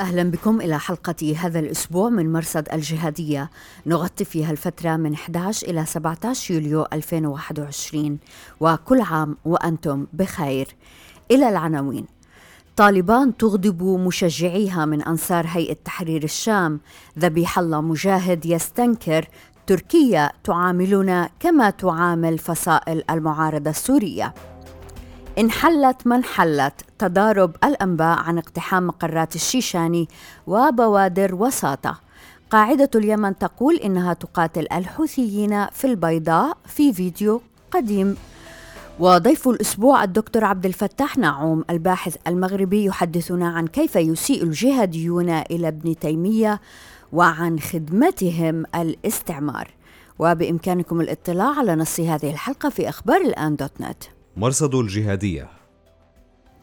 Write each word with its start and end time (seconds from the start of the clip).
أهلا 0.00 0.22
بكم 0.22 0.60
إلى 0.60 0.78
حلقة 0.78 1.34
هذا 1.38 1.58
الأسبوع 1.58 2.08
من 2.08 2.32
مرصد 2.32 2.68
الجهادية. 2.72 3.50
نغطي 3.86 4.24
فيها 4.24 4.50
الفترة 4.50 4.96
من 4.96 5.12
11 5.12 5.68
إلى 5.68 5.86
17 5.86 6.54
يوليو 6.54 6.86
2021 6.92 8.18
وكل 8.60 9.00
عام 9.00 9.36
وأنتم 9.44 10.06
بخير. 10.12 10.68
إلى 11.30 11.48
العناوين. 11.48 12.06
طالبان 12.76 13.36
تغضب 13.36 13.82
مشجعيها 13.82 14.84
من 14.84 15.02
أنصار 15.02 15.46
هيئة 15.48 15.76
تحرير 15.84 16.24
الشام. 16.24 16.80
ذبيح 17.18 17.58
الله 17.58 17.80
مجاهد 17.80 18.46
يستنكر. 18.46 19.28
تركيا 19.66 20.30
تعاملنا 20.44 21.30
كما 21.40 21.70
تعامل 21.70 22.38
فصائل 22.38 23.02
المعارضة 23.10 23.70
السورية. 23.70 24.34
انحلت 25.38 26.06
من 26.06 26.24
حلت 26.24 26.74
تضارب 26.98 27.56
الأنباء 27.64 28.18
عن 28.18 28.38
اقتحام 28.38 28.86
مقرات 28.86 29.34
الشيشاني 29.34 30.08
وبوادر 30.46 31.34
وساطة. 31.34 32.00
قاعدة 32.50 32.90
اليمن 32.94 33.38
تقول 33.38 33.76
إنها 33.76 34.14
تقاتل 34.14 34.66
الحوثيين 34.72 35.66
في 35.66 35.86
البيضاء 35.86 36.56
في 36.66 36.92
فيديو 36.92 37.40
قديم. 37.70 38.16
وضيف 38.98 39.48
الأسبوع 39.48 40.04
الدكتور 40.04 40.44
عبد 40.44 40.66
الفتاح 40.66 41.18
نعوم 41.18 41.64
الباحث 41.70 42.16
المغربي 42.26 42.84
يحدثنا 42.84 43.48
عن 43.48 43.66
كيف 43.66 43.96
يسيء 43.96 44.42
الجهاديون 44.42 45.28
إلى 45.28 45.68
ابن 45.68 45.98
تيمية 45.98 46.60
وعن 47.12 47.60
خدمتهم 47.60 48.64
الاستعمار. 48.74 49.70
وبإمكانكم 50.18 51.00
الاطلاع 51.00 51.58
على 51.58 51.74
نص 51.74 52.00
هذه 52.00 52.30
الحلقة 52.30 52.68
في 52.68 52.88
أخبار 52.88 53.20
الآن 53.20 53.56
دوت 53.56 53.80
نت. 53.80 54.04
مرصد 54.36 54.74
الجهادية. 54.74 55.48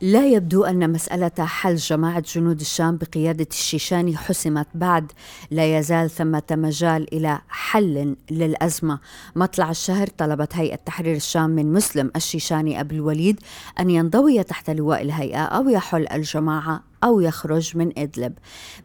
لا 0.01 0.25
يبدو 0.25 0.63
أن 0.63 0.91
مسألة 0.91 1.31
حل 1.39 1.75
جماعة 1.75 2.23
جنود 2.35 2.59
الشام 2.59 2.97
بقيادة 2.97 3.47
الشيشاني 3.51 4.17
حسمت 4.17 4.67
بعد. 4.73 5.11
لا 5.51 5.77
يزال 5.77 6.09
ثمة 6.09 6.43
مجال 6.51 7.13
إلى 7.13 7.39
حل 7.49 8.15
للأزمة. 8.31 8.99
مطلع 9.35 9.69
الشهر 9.69 10.07
طلبت 10.07 10.55
هيئة 10.55 10.75
تحرير 10.75 11.15
الشام 11.15 11.49
من 11.49 11.73
مسلم 11.73 12.11
الشيشاني 12.15 12.81
أبو 12.81 12.95
الوليد 12.95 13.39
أن 13.79 13.89
ينضوي 13.89 14.43
تحت 14.43 14.69
لواء 14.69 15.01
الهيئة 15.01 15.43
أو 15.43 15.69
يحل 15.69 16.07
الجماعة 16.07 16.83
أو 17.03 17.21
يخرج 17.21 17.77
من 17.77 17.99
إدلب. 17.99 18.33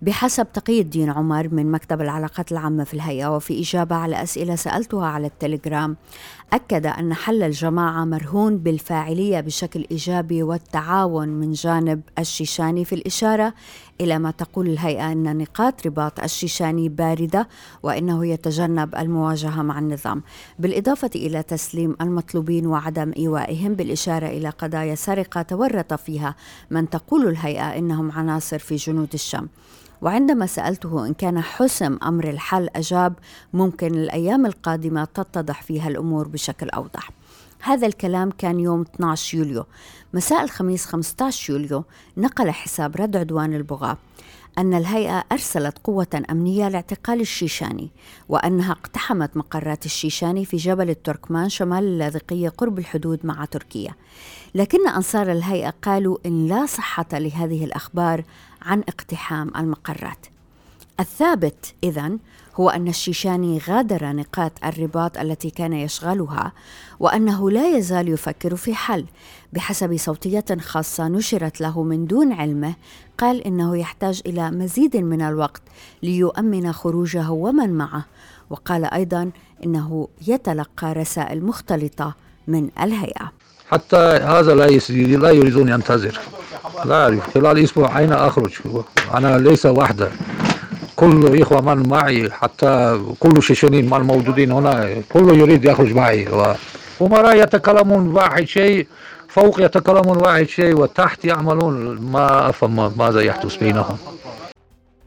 بحسب 0.02 0.52
تقي 0.52 0.80
الدين 0.80 1.10
عمر 1.10 1.48
من 1.48 1.70
مكتب 1.70 2.00
العلاقات 2.00 2.52
العامة 2.52 2.84
في 2.84 2.94
الهيئة 2.94 3.36
وفي 3.36 3.60
إجابة 3.60 3.96
على 3.96 4.22
أسئلة 4.22 4.56
سألتها 4.56 5.06
على 5.06 5.26
التليجرام. 5.26 5.96
أكد 6.52 6.86
أن 6.86 7.14
حل 7.14 7.42
الجماعة 7.42 8.04
مرهون 8.04 8.58
بالفاعلية 8.58 9.40
بشكل 9.40 9.86
إيجابي 9.90 10.42
والتعاون 10.42 11.28
من 11.28 11.52
جانب 11.52 12.02
الشيشاني 12.18 12.84
في 12.84 12.94
الإشارة 12.94 13.54
إلى 14.00 14.18
ما 14.18 14.30
تقول 14.30 14.68
الهيئة 14.68 15.12
أن 15.12 15.38
نقاط 15.38 15.86
رباط 15.86 16.20
الشيشاني 16.20 16.88
باردة 16.88 17.48
وأنه 17.82 18.26
يتجنب 18.26 18.94
المواجهة 18.94 19.62
مع 19.62 19.78
النظام. 19.78 20.22
بالإضافة 20.58 21.10
إلى 21.14 21.42
تسليم 21.42 21.96
المطلوبين 22.00 22.66
وعدم 22.66 23.12
إيوائهم 23.16 23.74
بالإشارة 23.74 24.26
إلى 24.26 24.48
قضايا 24.48 24.94
سرقة 24.94 25.42
تورط 25.42 25.94
فيها 25.94 26.34
من 26.70 26.90
تقول 26.90 27.28
الهيئة 27.28 27.78
إنهم 27.78 28.12
عناصر 28.12 28.58
في 28.58 28.76
جنود 28.76 29.08
الشام 29.14 29.48
وعندما 30.02 30.46
سألته 30.46 31.06
إن 31.06 31.14
كان 31.14 31.40
حسم 31.40 31.98
أمر 32.02 32.28
الحل 32.28 32.68
أجاب 32.76 33.14
ممكن 33.52 33.94
الأيام 33.94 34.46
القادمة 34.46 35.04
تتضح 35.04 35.62
فيها 35.62 35.88
الأمور 35.88 36.28
بشكل 36.28 36.70
أوضح. 36.70 37.10
هذا 37.60 37.86
الكلام 37.86 38.30
كان 38.30 38.60
يوم 38.60 38.80
12 38.80 39.38
يوليو. 39.38 39.64
مساء 40.14 40.44
الخميس 40.44 40.86
15 40.86 41.52
يوليو 41.52 41.84
نقل 42.16 42.50
حساب 42.50 42.96
رد 42.96 43.16
عدوان 43.16 43.54
البغاة. 43.54 43.96
أن 44.58 44.74
الهيئة 44.74 45.24
أرسلت 45.32 45.78
قوة 45.84 46.22
أمنية 46.30 46.68
لاعتقال 46.68 47.20
الشيشاني 47.20 47.90
وأنها 48.28 48.72
اقتحمت 48.72 49.36
مقرات 49.36 49.86
الشيشاني 49.86 50.44
في 50.44 50.56
جبل 50.56 50.90
التركمان 50.90 51.48
شمال 51.48 51.84
اللاذقية 51.84 52.48
قرب 52.48 52.78
الحدود 52.78 53.26
مع 53.26 53.44
تركيا. 53.44 53.94
لكن 54.54 54.88
أنصار 54.88 55.32
الهيئة 55.32 55.74
قالوا 55.82 56.18
إن 56.26 56.46
لا 56.46 56.66
صحة 56.66 57.06
لهذه 57.12 57.64
الأخبار 57.64 58.24
عن 58.62 58.80
اقتحام 58.80 59.52
المقرات. 59.56 60.26
الثابت 61.00 61.74
إذن 61.84 62.18
هو 62.54 62.70
أن 62.70 62.88
الشيشاني 62.88 63.60
غادر 63.68 64.12
نقاط 64.12 64.52
الرباط 64.64 65.18
التي 65.18 65.50
كان 65.50 65.72
يشغلها 65.72 66.52
وأنه 67.00 67.50
لا 67.50 67.76
يزال 67.76 68.08
يفكر 68.08 68.56
في 68.56 68.74
حل. 68.74 69.04
بحسب 69.52 69.96
صوتية 69.96 70.44
خاصة 70.60 71.08
نشرت 71.08 71.60
له 71.60 71.82
من 71.82 72.06
دون 72.06 72.32
علمه 72.32 72.74
قال 73.18 73.46
إنه 73.46 73.76
يحتاج 73.76 74.22
إلى 74.26 74.50
مزيد 74.50 74.96
من 74.96 75.22
الوقت 75.22 75.62
ليؤمن 76.02 76.72
خروجه 76.72 77.30
ومن 77.30 77.70
معه. 77.72 78.04
وقال 78.50 78.84
أيضا 78.84 79.30
إنه 79.64 80.08
يتلقى 80.26 80.92
رسائل 80.92 81.44
مختلطة 81.44 82.14
من 82.48 82.68
الهيئة. 82.82 83.32
حتى 83.70 83.96
هذا 83.96 84.54
لا 84.54 84.66
لا 85.16 85.30
يريدون 85.30 85.68
ينتظر. 85.68 86.20
لا 86.84 87.02
أعرف. 87.02 87.34
خلال 87.34 87.58
أسبوعين 87.58 88.12
أخرج؟ 88.12 88.52
أنا 89.14 89.38
ليس 89.38 89.66
وحدة. 89.66 90.10
كل 91.02 91.40
إخوة 91.42 91.60
من 91.60 91.88
معي 91.88 92.30
حتى 92.30 93.00
كل 93.20 93.36
الشيشانيين 93.36 93.90
من 93.90 93.96
الموجودين 93.96 94.52
هنا 94.52 95.02
كله 95.12 95.34
يريد 95.34 95.64
يخرج 95.64 95.94
معي. 95.94 96.28
وأمراء 97.00 97.42
يتكلمون 97.42 98.14
واحد 98.14 98.44
شيء 98.44 98.86
فوق 99.28 99.60
يتكلمون 99.60 100.16
واحد 100.18 100.48
شيء 100.48 100.74
وتحت 100.76 101.24
يعملون 101.24 101.98
ما 102.12 102.48
أفهم 102.48 102.92
ماذا 102.98 103.20
يحدث 103.20 103.56
بينهم. 103.56 103.98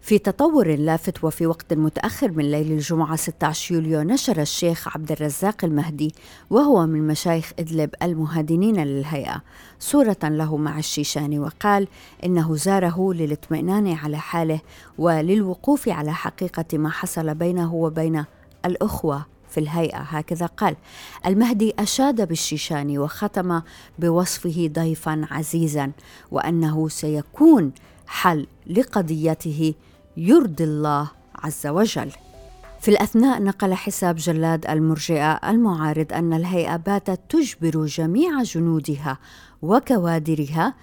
في 0.06 0.18
تطور 0.18 0.76
لافت 0.76 1.24
وفي 1.24 1.46
وقت 1.46 1.74
متأخر 1.74 2.32
من 2.32 2.52
ليل 2.52 2.72
الجمعة 2.72 3.16
16 3.16 3.76
يوليو 3.76 4.02
نشر 4.02 4.42
الشيخ 4.42 4.88
عبد 4.88 5.12
الرزاق 5.12 5.66
المهدي 5.66 6.16
وهو 6.50 6.86
من 6.86 7.08
مشايخ 7.08 7.52
إدلب 7.60 7.90
المهادنين 8.04 8.84
للهيئة. 8.84 9.42
صورة 9.80 10.18
له 10.24 10.58
مع 10.58 10.80
الشيشاني 10.80 11.40
وقال 11.40 11.88
إنه 12.26 12.56
زاره 12.56 13.14
للاطمئنان 13.14 13.94
على 13.94 14.18
حاله 14.18 14.60
وللوقوف 14.98 15.90
على 15.90 16.14
حقيقة 16.14 16.78
ما 16.78 16.90
حصل 16.90 17.36
بينه 17.36 17.74
وبين 17.74 18.26
الأخوة 18.66 19.26
في 19.50 19.60
الهيئة 19.60 19.98
هكذا 19.98 20.46
قال. 20.46 20.76
المهدي 21.26 21.74
أشاد 21.80 22.28
بالشيشاني 22.28 22.98
وختم 22.98 23.62
بوصفه 24.00 24.70
ضيفا 24.74 25.28
عزيزا 25.32 25.92
وأنه 26.32 26.90
سيكون 26.90 27.72
حل 28.08 28.48
لقضيته 28.68 29.74
يرضي 30.18 30.64
الله 30.64 31.12
عز 31.36 31.68
وجل. 31.68 32.12
في 32.82 32.92
الأثناء 32.92 33.44
نقل 33.44 33.74
حساب 33.74 34.16
جلاد 34.16 34.66
المرجئة 34.68 35.34
المعارض 35.34 36.14
أن 36.14 36.34
الهيئة 36.34 36.76
باتت 36.76 37.20
تجبر 37.30 37.86
جميع 37.86 38.44
جنودها 38.44 39.18
وكوادرها 39.62 40.74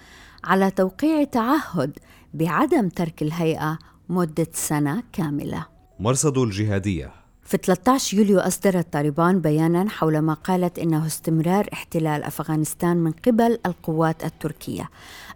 على 0.43 0.71
توقيع 0.71 1.23
تعهد 1.23 1.99
بعدم 2.33 2.89
ترك 2.89 3.21
الهيئة 3.21 3.79
مدة 4.09 4.47
سنة 4.53 5.03
كاملة. 5.13 5.65
مرصد 5.99 6.37
الجهادية. 6.37 7.22
في 7.45 7.57
13 7.57 8.17
يوليو 8.17 8.39
أصدرت 8.39 8.93
طالبان 8.93 9.39
بيانا 9.39 9.89
حول 9.89 10.19
ما 10.19 10.33
قالت 10.33 10.79
إنه 10.79 11.05
استمرار 11.05 11.69
احتلال 11.73 12.23
أفغانستان 12.23 12.97
من 12.97 13.11
قبل 13.11 13.59
القوات 13.65 14.23
التركية. 14.23 14.89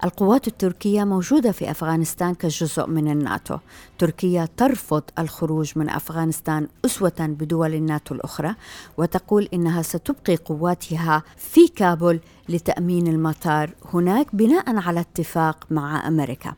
القوات 0.03 0.47
التركية 0.47 1.03
موجودة 1.03 1.51
في 1.51 1.71
أفغانستان 1.71 2.33
كجزء 2.33 2.87
من 2.87 3.11
الناتو. 3.11 3.57
تركيا 3.97 4.47
ترفض 4.57 5.03
الخروج 5.19 5.71
من 5.75 5.89
أفغانستان 5.89 6.67
أسوة 6.85 7.15
بدول 7.19 7.73
الناتو 7.73 8.15
الأخرى 8.15 8.55
وتقول 8.97 9.49
إنها 9.53 9.81
ستبقي 9.81 10.35
قواتها 10.35 11.23
في 11.37 11.67
كابول 11.67 12.19
لتأمين 12.49 13.07
المطار 13.07 13.69
هناك 13.93 14.35
بناء 14.35 14.75
على 14.75 14.99
اتفاق 14.99 15.65
مع 15.71 16.07
أمريكا. 16.07 16.53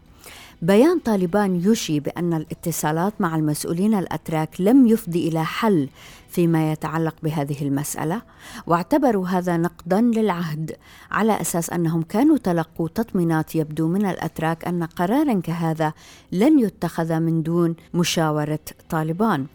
بيان 0.61 0.99
طالبان 0.99 1.55
يشي 1.55 1.99
بأن 1.99 2.33
الاتصالات 2.33 3.13
مع 3.21 3.35
المسؤولين 3.35 3.93
الأتراك 3.93 4.61
لم 4.61 4.87
يفضي 4.87 5.27
إلى 5.27 5.45
حل 5.45 5.89
فيما 6.29 6.71
يتعلق 6.71 7.15
بهذه 7.23 7.61
المسألة 7.61 8.21
واعتبروا 8.67 9.27
هذا 9.27 9.57
نقدا 9.57 10.01
للعهد 10.01 10.75
على 11.11 11.41
أساس 11.41 11.69
أنهم 11.69 12.01
كانوا 12.01 12.37
تلقوا 12.37 12.87
تطمينات 12.87 13.55
يبدو 13.55 13.87
من 13.87 14.05
الأتراك 14.05 14.65
أن 14.65 14.83
قرارا 14.83 15.39
كهذا 15.39 15.93
لن 16.31 16.59
يتخذ 16.59 17.19
من 17.19 17.43
دون 17.43 17.75
مشاورة 17.93 18.59
طالبان. 18.89 19.45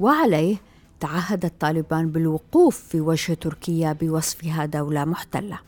وعليه 0.00 0.56
تعهدت 1.00 1.52
طالبان 1.60 2.10
بالوقوف 2.10 2.76
في 2.78 3.00
وجه 3.00 3.34
تركيا 3.34 3.92
بوصفها 3.92 4.66
دولة 4.66 5.04
محتلة. 5.04 5.58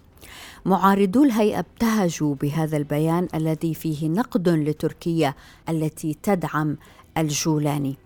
معارضو 0.66 1.24
الهيئة 1.24 1.58
ابتهجوا 1.58 2.34
بهذا 2.34 2.76
البيان 2.76 3.28
الذي 3.34 3.74
فيه 3.74 4.08
نقد 4.08 4.48
لتركيا 4.48 5.34
التي 5.68 6.16
تدعم 6.22 6.76
الجولاني. 7.18 7.96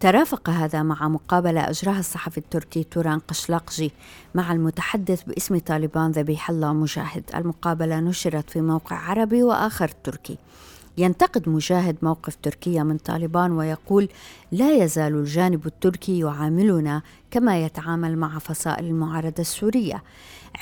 ترافق 0.00 0.50
هذا 0.50 0.82
مع 0.82 1.08
مقابلة 1.08 1.70
أجراها 1.70 1.98
الصحفي 1.98 2.38
التركي 2.38 2.84
توران 2.84 3.18
قشلاقجي 3.18 3.92
مع 4.34 4.52
المتحدث 4.52 5.22
باسم 5.22 5.58
طالبان 5.58 6.10
ذبيح 6.10 6.50
الله 6.50 6.72
مجاهد. 6.72 7.30
المقابلة 7.34 8.00
نشرت 8.00 8.50
في 8.50 8.60
موقع 8.60 8.96
عربي 8.96 9.42
وآخر 9.42 9.88
تركي. 9.88 10.38
ينتقد 10.98 11.48
مجاهد 11.48 11.96
موقف 12.02 12.36
تركيا 12.42 12.82
من 12.82 12.98
طالبان 12.98 13.52
ويقول 13.52 14.08
لا 14.52 14.84
يزال 14.84 15.14
الجانب 15.14 15.66
التركي 15.66 16.18
يعاملنا 16.18 17.02
كما 17.30 17.64
يتعامل 17.64 18.18
مع 18.18 18.38
فصائل 18.38 18.84
المعارضة 18.84 19.34
السورية 19.38 20.02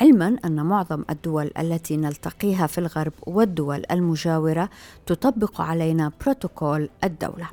علما 0.00 0.36
أن 0.44 0.66
معظم 0.66 1.04
الدول 1.10 1.50
التي 1.58 1.96
نلتقيها 1.96 2.66
في 2.66 2.78
الغرب 2.78 3.12
والدول 3.26 3.82
المجاورة 3.90 4.70
تطبق 5.06 5.60
علينا 5.60 6.12
بروتوكول 6.24 6.88
الدولة. 7.04 7.48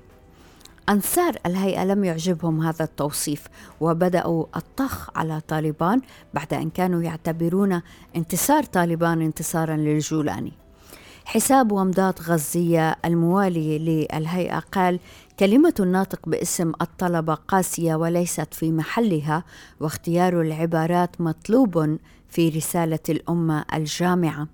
أنصار 0.89 1.35
الهيئة 1.45 1.85
لم 1.85 2.03
يعجبهم 2.03 2.61
هذا 2.61 2.85
التوصيف 2.85 3.47
وبدأوا 3.81 4.45
الطخ 4.55 5.09
على 5.17 5.41
طالبان 5.47 6.01
بعد 6.33 6.53
أن 6.53 6.69
كانوا 6.69 7.01
يعتبرون 7.01 7.81
انتصار 8.15 8.63
طالبان 8.63 9.21
انتصارا 9.21 9.75
للجولاني. 9.75 10.53
حساب 11.29 11.71
ومضات 11.71 12.21
غزية 12.21 12.97
الموالي 13.05 13.79
للهيئة 13.79 14.59
قال 14.59 14.99
كلمة 15.39 15.73
الناطق 15.79 16.29
باسم 16.29 16.71
الطلبة 16.81 17.33
قاسية 17.33 17.95
وليست 17.95 18.53
في 18.53 18.71
محلها 18.71 19.43
واختيار 19.79 20.41
العبارات 20.41 21.21
مطلوب 21.21 21.97
في 22.29 22.49
رسالة 22.49 22.99
الأمة 23.09 23.65
الجامعة. 23.73 24.47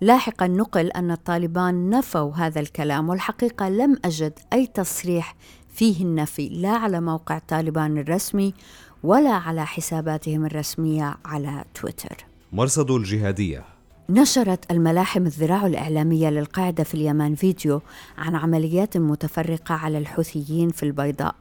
لاحقا 0.00 0.46
نقل 0.46 0.86
أن 0.86 1.10
الطالبان 1.10 1.90
نفوا 1.90 2.32
هذا 2.34 2.60
الكلام 2.60 3.08
والحقيقة 3.08 3.68
لم 3.68 3.96
أجد 4.04 4.38
أي 4.52 4.66
تصريح 4.66 5.36
فيه 5.72 6.02
النفي 6.04 6.48
لا 6.48 6.70
على 6.70 7.00
موقع 7.00 7.38
طالبان 7.38 7.98
الرسمي 7.98 8.54
ولا 9.02 9.32
على 9.32 9.66
حساباتهم 9.66 10.46
الرسمية 10.46 11.16
على 11.24 11.64
تويتر. 11.74 12.24
مرصد 12.52 12.90
الجهادية. 12.90 13.79
نشرت 14.10 14.70
الملاحم 14.70 15.26
الذراع 15.26 15.66
الإعلامية 15.66 16.30
للقاعدة 16.30 16.84
في 16.84 16.94
اليمن 16.94 17.34
فيديو 17.34 17.82
عن 18.18 18.36
عمليات 18.36 18.96
متفرقة 18.96 19.74
على 19.74 19.98
الحوثيين 19.98 20.70
في 20.70 20.82
البيضاء. 20.82 21.34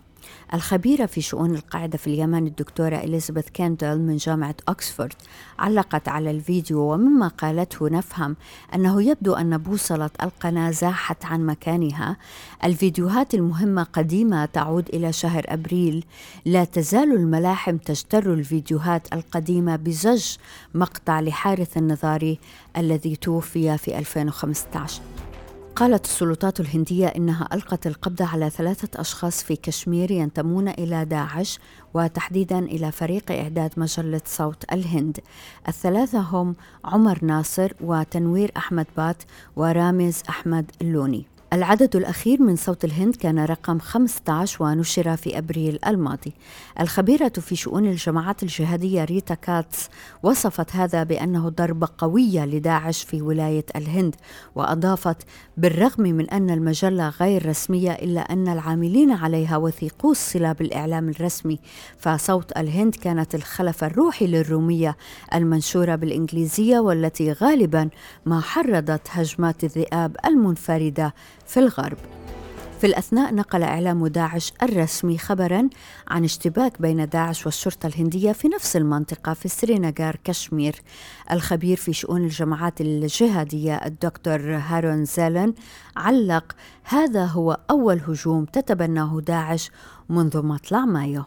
الخبيرة 0.54 1.06
في 1.06 1.22
شؤون 1.22 1.56
القاعدة 1.56 1.98
في 1.98 2.08
اليمن 2.08 2.48
الدكتورة 2.48 2.96
إليزابيث 2.96 3.46
كاندل 3.54 4.00
من 4.00 4.18
جامعة 4.18 4.56
أكسفورد 4.68 5.14
علقت 5.60 6.08
على 6.08 6.32
الفيديو 6.32 6.94
ومما 6.94 7.28
قالته 7.28 7.90
نفهم 7.90 8.36
أنه 8.76 9.02
يبدو 9.02 9.34
أن 9.34 9.58
بوصلة 9.58 10.10
القناة 10.24 10.72
زاحت 10.72 11.26
عن 11.26 11.46
مكانها. 11.46 12.18
الفيديوهات 12.64 13.34
المهمة 13.34 13.84
قديمة 13.84 14.46
تعود 14.46 14.90
إلى 14.90 15.14
شهر 15.14 15.44
أبريل. 15.48 16.06
لا 16.46 16.64
تزال 16.64 17.12
الملاحم 17.14 17.78
تجتر 17.78 18.34
الفيديوهات 18.34 19.14
القديمة 19.14 19.76
بزج 19.76 20.26
مقطع 20.74 21.20
لحارث 21.20 21.78
النظاري 21.78 22.40
الذي 22.78 23.16
توفي 23.16 23.78
في 23.78 24.00
2015 24.00 25.02
قالت 25.80 26.06
السلطات 26.06 26.60
الهندية 26.60 27.08
إنها 27.08 27.48
ألقت 27.54 27.88
القبض 27.88 28.22
على 28.22 28.50
ثلاثة 28.50 29.02
أشخاص 29.02 29.44
في 29.44 29.56
كشمير 29.56 30.12
ينتمون 30.12 30.68
إلى 30.68 31.06
داعش 31.06 31.60
وتحديدا 31.94 32.60
إلى 32.60 32.92
فريق 32.92 33.32
إعداد 33.32 33.72
مجلة 33.78 34.22
صوت 34.26 34.74
الهند. 34.74 35.20
الثلاثة 35.68 36.20
هم 36.20 36.56
عمر 36.86 37.20
ناصر 37.22 37.72
وتنوير 37.82 38.52
أحمد 38.58 38.88
بات 38.98 39.24
ورامز 39.56 40.22
أحمد 40.30 40.72
اللوني. 40.82 41.26
العدد 41.54 41.96
الأخير 41.96 42.42
من 42.42 42.56
صوت 42.56 42.86
الهند 42.86 43.16
كان 43.16 43.40
رقم 43.40 43.80
15 43.80 44.64
ونشر 44.64 45.16
في 45.16 45.38
أبريل 45.38 45.80
الماضي. 45.88 46.34
الخبيرة 46.80 47.30
في 47.30 47.56
شؤون 47.56 47.86
الجماعات 47.86 48.44
الجهادية 48.44 49.04
ريتا 49.04 49.34
كاتس 49.34 49.90
وصفت 50.24 50.76
هذا 50.76 51.04
بأنه 51.04 51.50
ضربة 51.50 51.88
قوية 51.98 52.46
لداعش 52.46 53.04
في 53.04 53.22
ولاية 53.22 53.66
الهند 53.76 54.16
وأضافت 54.56 55.18
بالرغم 55.58 56.04
من 56.04 56.30
أن 56.30 56.50
المجلة 56.50 57.10
غير 57.10 57.50
رسمية 57.50 57.92
إلا 57.92 58.22
أن 58.22 58.48
العاملين 58.48 59.12
عليها 59.12 59.58
وثيقو 59.58 60.12
الصلة 60.12 60.52
بالإعلام 60.52 61.10
الرسمي 61.10 61.60
فصوت 61.98 62.58
الهند 62.58 62.96
كانت 62.96 63.36
الخلف 63.36 63.84
الروحي 63.84 64.28
للرومية 64.28 64.98
المنشورة 65.36 65.96
بالإنجليزية 65.96 66.80
والتي 66.80 67.32
غالبا 67.32 67.90
ما 68.26 68.42
حرضت 68.42 69.08
هجمات 69.12 69.64
الذئاب 69.64 70.18
المنفردة 70.26 71.14
في 71.50 71.60
الغرب. 71.60 71.98
في 72.80 72.88
الأثناء 72.88 73.36
نقل 73.36 73.64
إعلام 73.64 74.08
داعش 74.08 74.54
الرسمي 74.64 75.18
خبرا 75.18 75.70
عن 76.08 76.24
اشتباك 76.24 76.82
بين 76.82 77.10
داعش 77.10 77.46
والشرطة 77.46 77.88
الهندية 77.88 78.32
في 78.32 78.48
نفس 78.48 78.76
المنطقة 78.76 79.34
في 79.34 79.48
سرينغار 79.48 80.16
كشمير. 80.24 80.76
الخبير 81.32 81.78
في 81.78 81.94
شؤون 81.94 82.24
الجماعات 82.24 82.82
الجهادية 82.82 83.76
الدكتور 83.76 84.56
هارون 84.56 85.06
زالن 85.06 85.54
علق 85.98 86.56
هذا 86.84 87.26
هو 87.26 87.60
أول 87.70 88.02
هجوم 88.08 88.46
تتبناه 88.46 89.22
داعش 89.22 89.72
منذ 90.10 90.42
مطلع 90.42 90.86
مايو. 90.86 91.24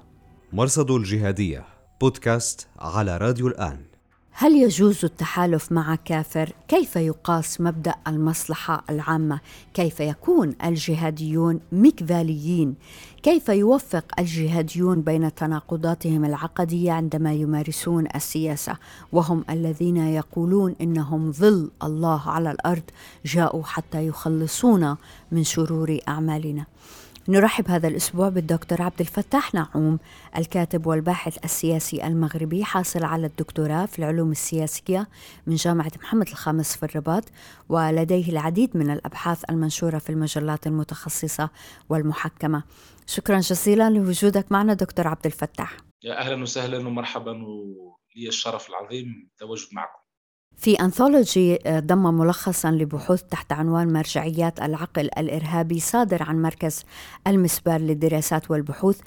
مرصد 0.52 0.90
الجهادية 0.90 1.64
بودكاست 2.00 2.68
على 2.78 3.16
راديو 3.16 3.48
الآن. 3.48 3.91
هل 4.34 4.56
يجوز 4.56 5.04
التحالف 5.04 5.72
مع 5.72 5.94
كافر؟ 5.94 6.52
كيف 6.68 6.96
يقاس 6.96 7.60
مبدأ 7.60 7.94
المصلحة 8.06 8.84
العامة؟ 8.90 9.40
كيف 9.74 10.00
يكون 10.00 10.54
الجهاديون 10.64 11.60
مكفاليين؟ 11.72 12.74
كيف 13.22 13.48
يوفق 13.48 14.04
الجهاديون 14.18 15.00
بين 15.00 15.34
تناقضاتهم 15.34 16.24
العقدية 16.24 16.92
عندما 16.92 17.32
يمارسون 17.32 18.06
السياسة؟ 18.14 18.76
وهم 19.12 19.44
الذين 19.50 19.96
يقولون 19.96 20.76
إنهم 20.80 21.32
ظل 21.32 21.70
الله 21.82 22.30
على 22.30 22.50
الأرض 22.50 22.82
جاءوا 23.24 23.62
حتى 23.64 24.06
يخلصونا 24.06 24.96
من 25.32 25.44
شرور 25.44 25.98
أعمالنا. 26.08 26.66
نرحب 27.28 27.68
هذا 27.68 27.88
الأسبوع 27.88 28.28
بالدكتور 28.28 28.82
عبد 28.82 29.00
الفتاح 29.00 29.54
نعوم 29.54 29.98
الكاتب 30.38 30.86
والباحث 30.86 31.44
السياسي 31.44 32.06
المغربي 32.06 32.64
حاصل 32.64 33.04
على 33.04 33.26
الدكتوراه 33.26 33.86
في 33.86 33.98
العلوم 33.98 34.30
السياسية 34.30 35.08
من 35.46 35.54
جامعة 35.54 35.92
محمد 36.02 36.28
الخامس 36.28 36.76
في 36.76 36.82
الرباط 36.82 37.24
ولديه 37.68 38.28
العديد 38.28 38.76
من 38.76 38.90
الأبحاث 38.90 39.44
المنشورة 39.50 39.98
في 39.98 40.10
المجلات 40.10 40.66
المتخصصة 40.66 41.50
والمحكمة. 41.88 42.62
شكرا 43.06 43.38
جزيلا 43.38 43.90
لوجودك 43.90 44.52
معنا 44.52 44.74
دكتور 44.74 45.08
عبد 45.08 45.26
الفتاح. 45.26 45.76
يا 46.04 46.18
أهلا 46.18 46.42
وسهلا 46.42 46.78
ومرحبا 46.78 47.30
ولي 47.30 48.28
الشرف 48.28 48.68
العظيم 48.68 49.28
التواجد 49.32 49.68
معكم. 49.72 50.01
في 50.56 50.74
أنثولوجي 50.74 51.58
آه، 51.66 51.80
ضم 51.80 52.14
ملخصا 52.14 52.70
لبحوث 52.70 53.22
تحت 53.22 53.52
عنوان 53.52 53.92
مرجعيات 53.92 54.60
العقل 54.60 55.10
الإرهابي 55.18 55.80
صادر 55.80 56.22
عن 56.22 56.42
مركز 56.42 56.84
المسبار 57.26 57.80
للدراسات 57.80 58.50
والبحوث. 58.50 59.00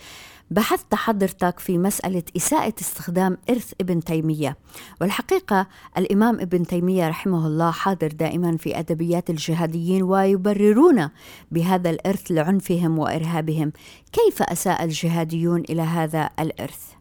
بحثت 0.52 0.96
حضرتك 0.96 1.60
في 1.60 1.78
مسألة 1.78 2.24
إساءة 2.38 2.74
استخدام 2.82 3.38
إرث 3.50 3.74
ابن 3.82 4.04
تيمية. 4.04 4.58
والحقيقة 5.02 5.68
الإمام 5.98 6.40
ابن 6.40 6.68
تيمية 6.68 7.08
رحمه 7.08 7.48
الله 7.48 7.72
حاضر 7.72 8.08
دائما 8.08 8.58
في 8.58 8.80
أدبيات 8.80 9.30
الجهاديين 9.30 10.04
ويبررون 10.04 11.10
بهذا 11.52 11.90
الإرث 11.90 12.32
لعنفهم 12.32 13.00
وإرهابهم. 13.00 13.72
كيف 14.12 14.42
أساء 14.42 14.84
الجهاديون 14.84 15.64
إلى 15.70 15.82
هذا 15.82 16.30
الإرث؟ 16.40 16.95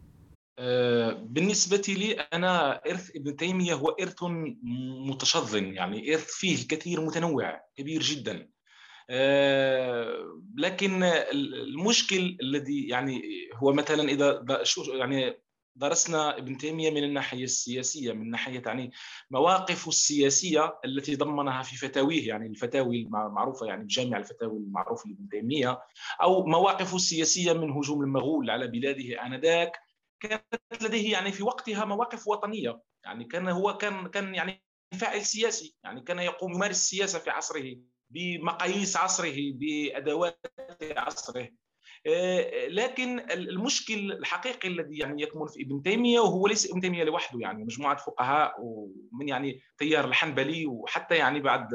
آه، 0.59 1.13
بالنسبة 1.13 1.83
لي 1.89 2.13
أنا 2.13 2.81
إرث 2.87 3.11
ابن 3.17 3.37
تيمية 3.37 3.75
هو 3.75 3.89
إرث 3.89 4.17
متشظن 5.09 5.75
يعني 5.75 6.15
إرث 6.15 6.31
فيه 6.31 6.55
الكثير 6.63 7.01
متنوع 7.01 7.61
كبير 7.77 8.03
جدا. 8.03 8.49
آه، 9.11 10.41
لكن 10.57 11.03
المشكل 11.03 12.37
الذي 12.43 12.89
يعني 12.89 13.23
هو 13.55 13.73
مثلا 13.73 14.03
إذا 14.03 14.45
يعني 14.89 15.45
درسنا 15.77 16.39
ابن 16.39 16.59
تيمية 16.59 16.91
من 16.91 17.05
الناحية 17.05 17.45
السياسية 17.45 18.13
من 18.13 18.31
ناحية 18.31 18.63
يعني 18.67 18.93
مواقفه 19.31 19.89
السياسية 19.89 20.79
التي 20.85 21.17
ضمنها 21.17 21.63
في 21.63 21.77
فتاويه 21.77 22.29
يعني 22.29 22.47
الفتاوي 22.47 23.03
المعروفة 23.03 23.67
يعني 23.67 23.85
بجامع 23.85 24.19
الفتاوي 24.19 24.59
المعروف 24.59 25.07
لابن 25.07 25.29
تيمية 25.29 25.81
أو 26.23 26.47
مواقفه 26.47 26.97
السياسية 26.97 27.53
من 27.53 27.71
هجوم 27.71 28.03
المغول 28.03 28.51
على 28.51 28.67
بلاده 28.67 29.27
آنذاك. 29.27 29.84
كانت 30.29 30.83
لديه 30.83 31.13
يعني 31.13 31.33
في 31.33 31.43
وقتها 31.43 31.85
مواقف 31.85 32.29
وطنية. 32.29 32.81
يعني 33.05 33.25
كان 33.25 33.49
هو 33.49 33.77
كان 33.77 34.09
كان 34.09 34.35
يعني 34.35 34.63
فاعل 35.01 35.25
سياسي. 35.25 35.77
يعني 35.85 36.01
كان 36.01 36.19
يقوم 36.19 36.53
يمارس 36.53 36.77
السياسة 36.77 37.19
في 37.19 37.31
عصره 37.31 37.77
بمقاييس 38.11 38.97
عصره 38.97 39.35
بأدوات 39.37 40.41
عصره. 40.97 41.49
لكن 42.69 43.31
المشكل 43.31 44.13
الحقيقي 44.13 44.69
الذي 44.69 44.99
يعني 44.99 45.23
يكمن 45.23 45.47
في 45.47 45.63
ابن 45.63 45.83
تيمية 45.83 46.21
وهو 46.21 46.47
ليس 46.47 46.71
ابن 46.71 46.81
تيمية 46.81 47.05
لوحده. 47.05 47.41
يعني 47.41 47.65
مجموعة 47.65 47.97
فقهاء 47.97 48.55
ومن 48.59 49.29
يعني 49.29 49.61
تيار 49.79 50.05
الحنبلي 50.05 50.67
وحتى 50.67 51.15
يعني 51.15 51.41
بعد 51.41 51.69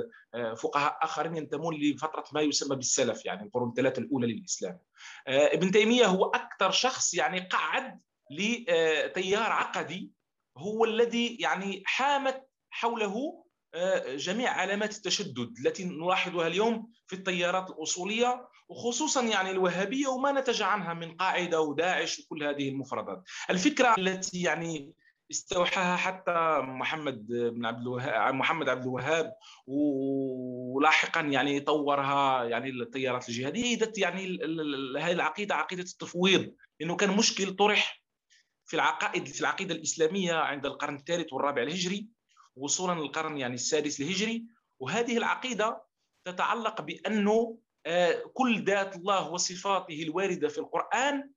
فقهاء 0.58 0.98
آخرين 1.02 1.38
ينتمون 1.38 1.76
لفترة 1.76 2.24
ما 2.34 2.42
يسمى 2.42 2.76
بالسلف 2.76 3.26
يعني 3.26 3.44
القرون 3.44 3.70
الثلاثة 3.70 4.00
الأولى 4.02 4.34
للإسلام. 4.34 4.80
ابن 5.28 5.72
تيمية 5.72 6.06
هو 6.06 6.26
أكثر 6.26 6.72
شخص 6.72 7.14
يعني 7.14 7.40
قعد 7.40 8.00
لتيار 8.30 9.52
عقدي 9.52 10.12
هو 10.58 10.86
الذي 10.86 11.38
يعني 11.40 11.84
حامت 11.86 12.50
حوله 12.70 13.46
آه، 13.74 14.16
جميع 14.16 14.52
علامات 14.52 14.96
التشدد 14.96 15.54
التي 15.66 15.86
نلاحظها 15.86 16.48
اليوم 16.48 16.92
في 17.08 17.16
التيارات 17.16 17.70
الأصولية 17.70 18.48
وخصوصا 18.70 19.24
يعني 19.24 19.52
الوهابية 19.52 20.08
وما 20.08 20.32
نتج 20.32 20.62
عنها 20.62 20.94
من 20.94 21.12
قاعدة 21.12 21.62
وداعش 21.62 22.20
وكل 22.20 22.44
هذه 22.44 22.70
المفردات. 22.70 23.24
الفكرة 23.50 23.96
التي 23.98 24.42
يعني 24.42 24.94
استوحاها 25.32 25.96
حتى 25.96 26.60
محمد 26.62 27.28
بن 27.28 27.66
عبد 27.66 27.82
الوهاب 27.82 28.34
محمد 28.34 28.70
عبد 28.70 28.84
الوهاب 28.84 29.34
ولاحقا 29.68 31.22
يعني 31.22 31.60
طورها 31.60 32.44
يعني 32.44 32.70
التيارات 32.70 33.30
الجهادية 33.30 33.92
يعني 33.98 34.40
هذه 35.00 35.12
العقيدة 35.12 35.56
عقيدة 35.56 35.84
التفويض 35.84 36.54
انه 36.82 36.96
كان 36.96 37.18
مشكل 37.18 37.56
طرح 37.56 37.99
في 38.70 38.76
العقائد 38.76 39.28
في 39.28 39.42
العقيدة 39.42 39.76
الإسلامية 39.76 40.34
عند 40.34 40.66
القرن 40.66 40.96
الثالث 40.96 41.34
والرابع 41.34 41.62
الهجري 41.62 42.08
وصولا 42.56 43.00
للقرن 43.00 43.38
يعني 43.38 43.54
السادس 43.54 44.02
الهجري. 44.02 44.46
وهذه 44.80 45.18
العقيدة 45.18 45.84
تتعلق 46.26 46.82
بانه 46.82 47.58
آه، 47.86 48.24
كل 48.34 48.64
ذات 48.64 48.96
الله 48.96 49.30
وصفاته 49.30 50.04
الواردة 50.04 50.48
في 50.48 50.58
القرآن 50.58 51.30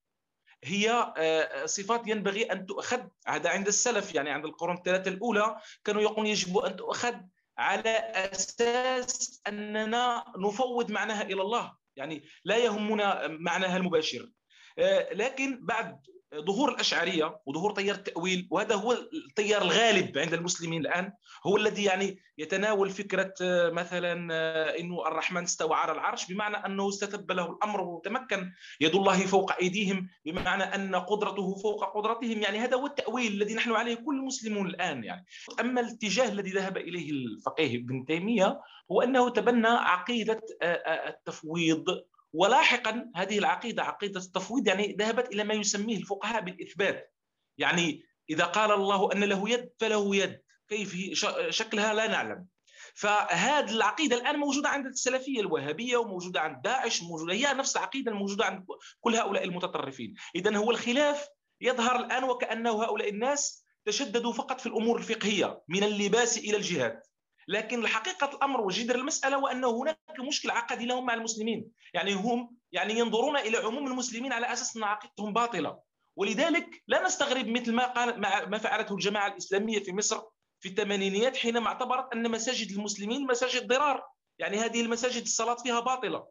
هي 0.64 1.12
آه، 1.16 1.66
صفات 1.66 2.08
ينبغي 2.08 2.42
أن 2.42 2.66
تؤخذ. 2.66 3.00
هذا 3.26 3.50
عند 3.50 3.66
السلف 3.66 4.14
يعني 4.14 4.30
عند 4.30 4.44
القرون 4.44 4.76
الثلاثة 4.76 5.10
الأولى 5.10 5.56
كانوا 5.84 6.02
يقولون 6.02 6.26
يجب 6.26 6.58
أن 6.58 6.76
تؤخذ 6.76 7.14
على 7.58 7.90
أساس 8.14 9.42
أننا 9.48 10.24
نفوض 10.36 10.90
معناها 10.90 11.22
إلى 11.22 11.42
الله. 11.42 11.76
يعني 11.96 12.24
لا 12.44 12.56
يهمنا 12.56 13.28
معناها 13.28 13.76
المباشر. 13.76 14.30
آه، 14.78 15.12
لكن 15.12 15.66
بعد 15.66 16.00
ظهور 16.40 16.72
الأشعرية 16.72 17.40
وظهور 17.46 17.72
تيار 17.72 17.94
التأويل 17.94 18.48
وهذا 18.50 18.74
هو 18.74 18.92
التيار 19.28 19.62
الغالب 19.62 20.18
عند 20.18 20.34
المسلمين 20.34 20.80
الآن 20.80 21.12
هو 21.46 21.56
الذي 21.56 21.84
يعني 21.84 22.18
يتناول 22.38 22.90
فكرة 22.90 23.34
آه، 23.42 23.70
مثلا 23.70 24.28
آه، 24.34 24.78
إنه 24.78 25.06
الرحمن 25.06 25.42
استوى 25.42 25.74
على 25.74 25.92
العرش 25.92 26.32
بمعنى 26.32 26.56
أنه 26.56 26.88
استتب 26.88 27.32
له 27.32 27.50
الأمر 27.50 27.80
وتمكن 27.80 28.52
يد 28.80 28.94
الله 28.94 29.26
فوق 29.26 29.52
أيديهم 29.52 30.08
بمعنى 30.24 30.62
أن 30.62 30.94
قدرته 30.94 31.54
فوق 31.54 31.96
قدرتهم. 31.96 32.42
يعني 32.42 32.58
هذا 32.58 32.76
هو 32.76 32.86
التأويل 32.86 33.32
الذي 33.32 33.54
نحن 33.54 33.72
عليه 33.72 33.94
كل 33.94 34.14
المسلمون 34.14 34.66
الآن 34.66 35.04
يعني. 35.04 35.26
أما 35.60 35.80
الاتجاه 35.80 36.28
الذي 36.28 36.50
ذهب 36.50 36.76
إليه 36.76 37.10
الفقيه 37.10 37.76
ابن 37.76 38.04
تيمية 38.04 38.60
هو 38.92 39.02
أنه 39.02 39.28
تبنى 39.28 39.68
عقيدة 39.68 40.40
آه، 40.62 41.08
التفويض 41.08 41.84
ولاحقا 42.32 43.10
هذه 43.16 43.38
العقيدة 43.38 43.82
عقيدة 43.82 44.20
التفويض 44.20 44.68
يعني 44.68 44.96
ذهبت 44.98 45.28
إلى 45.32 45.44
ما 45.44 45.54
يسميه 45.54 45.96
الفقهاء 45.96 46.40
بالإثبات. 46.40 47.14
يعني 47.58 48.04
إذا 48.30 48.44
قال 48.44 48.72
الله 48.72 49.12
أن 49.12 49.24
له 49.24 49.50
يد 49.50 49.70
فله 49.78 50.16
يد. 50.16 50.42
كيف 50.68 50.94
شكلها 51.50 51.94
لا 51.94 52.06
نعلم. 52.06 52.46
فهذه 52.94 53.70
العقيدة 53.70 54.16
الآن 54.16 54.36
موجودة 54.36 54.68
عند 54.68 54.86
السلفية 54.86 55.40
الوهابية 55.40 55.96
وموجودة 55.96 56.40
عند 56.40 56.62
داعش 56.62 57.02
موجوده 57.02 57.32
هي 57.34 57.54
نفس 57.54 57.76
العقيدة 57.76 58.12
الموجودة 58.12 58.44
عند 58.44 58.66
كل 59.00 59.16
هؤلاء 59.16 59.44
المتطرفين. 59.44 60.14
اذا 60.34 60.56
هو 60.56 60.70
الخلاف 60.70 61.28
يظهر 61.60 61.96
الآن 61.96 62.24
وكأنه 62.24 62.84
هؤلاء 62.84 63.08
الناس 63.08 63.64
تشددوا 63.84 64.32
فقط 64.32 64.60
في 64.60 64.66
الأمور 64.66 64.98
الفقهية 64.98 65.62
من 65.68 65.82
اللباس 65.82 66.38
إلى 66.38 66.56
الجهاد. 66.56 67.02
لكن 67.48 67.86
حقيقه 67.86 68.30
الأمر 68.36 68.60
وجذر 68.60 68.94
المسألة 68.94 69.36
هو 69.36 69.46
انه 69.46 69.82
هناك 69.82 69.98
مشكل 70.18 70.50
عقدي 70.50 70.86
لهم 70.86 71.06
مع 71.06 71.14
المسلمين. 71.14 71.70
يعني 71.94 72.12
هم 72.12 72.56
يعني 72.72 72.98
ينظرون 72.98 73.36
إلى 73.36 73.56
عموم 73.58 73.86
المسلمين 73.86 74.32
على 74.32 74.52
أساس 74.52 74.76
أن 74.76 74.84
عقيدتهم 74.84 75.32
باطلة. 75.32 75.78
ولذلك 76.16 76.82
لا 76.88 77.04
نستغرب 77.04 77.46
مثل 77.48 77.72
ما 77.72 77.86
قال 77.86 78.20
ما 78.50 78.58
فعلته 78.58 78.92
الجماعة 78.92 79.28
الإسلامية 79.28 79.78
في 79.78 79.92
مصر 79.92 80.22
في 80.60 80.68
الثمانينيات 80.68 81.36
حينما 81.36 81.66
اعتبرت 81.66 82.14
أن 82.14 82.30
مساجد 82.30 82.70
المسلمين 82.70 83.26
مساجد 83.26 83.66
ضرار. 83.66 84.04
يعني 84.38 84.58
هذه 84.58 84.80
المساجد 84.80 85.22
الصلاة 85.22 85.54
فيها 85.54 85.80
باطلة. 85.80 86.26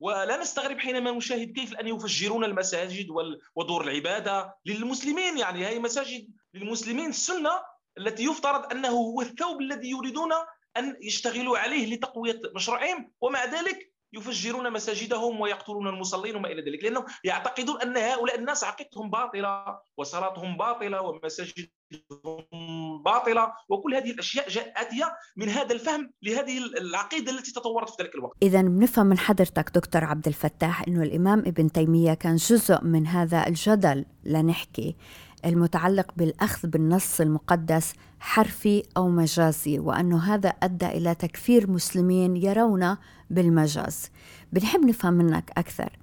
ولا 0.00 0.36
نستغرب 0.36 0.78
حينما 0.78 1.10
نشاهد 1.10 1.52
كيف 1.52 1.74
أن 1.74 1.88
يفجرون 1.88 2.44
المساجد 2.44 3.06
ودور 3.54 3.84
العبادة 3.84 4.54
للمسلمين. 4.66 5.38
يعني 5.38 5.66
هي 5.66 5.78
مساجد 5.78 6.30
للمسلمين 6.54 7.08
السنة 7.08 7.73
التي 7.98 8.24
يفترض 8.24 8.72
أنه 8.72 8.88
هو 8.88 9.20
الثوب 9.20 9.60
الذي 9.60 9.90
يريدون 9.90 10.32
أن 10.76 10.96
يشتغلوا 11.02 11.58
عليه 11.58 11.94
لتقوية 11.94 12.40
مشروعهم 12.54 13.10
ومع 13.20 13.44
ذلك 13.44 13.94
يفجرون 14.12 14.72
مساجدهم 14.72 15.40
ويقتلون 15.40 15.88
المصلين 15.88 16.36
وما 16.36 16.48
إلى 16.48 16.70
ذلك. 16.70 16.84
لأنهم 16.84 17.04
يعتقدون 17.24 17.80
أن 17.80 17.96
هؤلاء 17.96 18.38
الناس 18.38 18.64
عقيدتهم 18.64 19.10
باطلة 19.10 19.78
وصلاتهم 19.96 20.56
باطلة 20.56 21.00
ومساجدهم 21.00 21.68
باطلة. 23.04 23.52
وكل 23.68 23.94
هذه 23.94 24.10
الأشياء 24.10 24.48
جاءت 24.48 24.88
من 25.36 25.48
هذا 25.48 25.72
الفهم 25.72 26.10
لهذه 26.22 26.58
العقيدة 26.58 27.32
التي 27.32 27.52
تطورت 27.52 27.90
في 27.90 28.02
ذلك 28.02 28.14
الوقت. 28.14 28.36
اذا 28.42 28.62
بنفهم 28.62 29.06
من 29.06 29.18
حضرتك 29.18 29.70
دكتور 29.74 30.04
عبد 30.04 30.26
الفتاح 30.26 30.82
إنه 30.88 31.02
الإمام 31.02 31.38
ابن 31.38 31.72
تيمية 31.72 32.14
كان 32.14 32.36
جزء 32.36 32.82
من 32.82 33.06
هذا 33.06 33.46
الجدل 33.46 34.04
لنحكي. 34.24 34.96
المتعلق 35.44 36.06
بالأخذ 36.16 36.68
بالنص 36.68 37.20
المقدس 37.20 37.92
حرفي 38.20 38.82
أو 38.96 39.08
مجازي 39.08 39.78
وانه 39.78 40.34
هذا 40.34 40.48
أدى 40.48 40.86
إلى 40.86 41.14
تكفير 41.14 41.70
مسلمين 41.70 42.36
يرون 42.36 42.96
بالمجاز. 43.30 44.10
بنحب 44.52 44.84
نفهم 44.84 45.14
منك 45.14 45.50
أكثر 45.56 45.98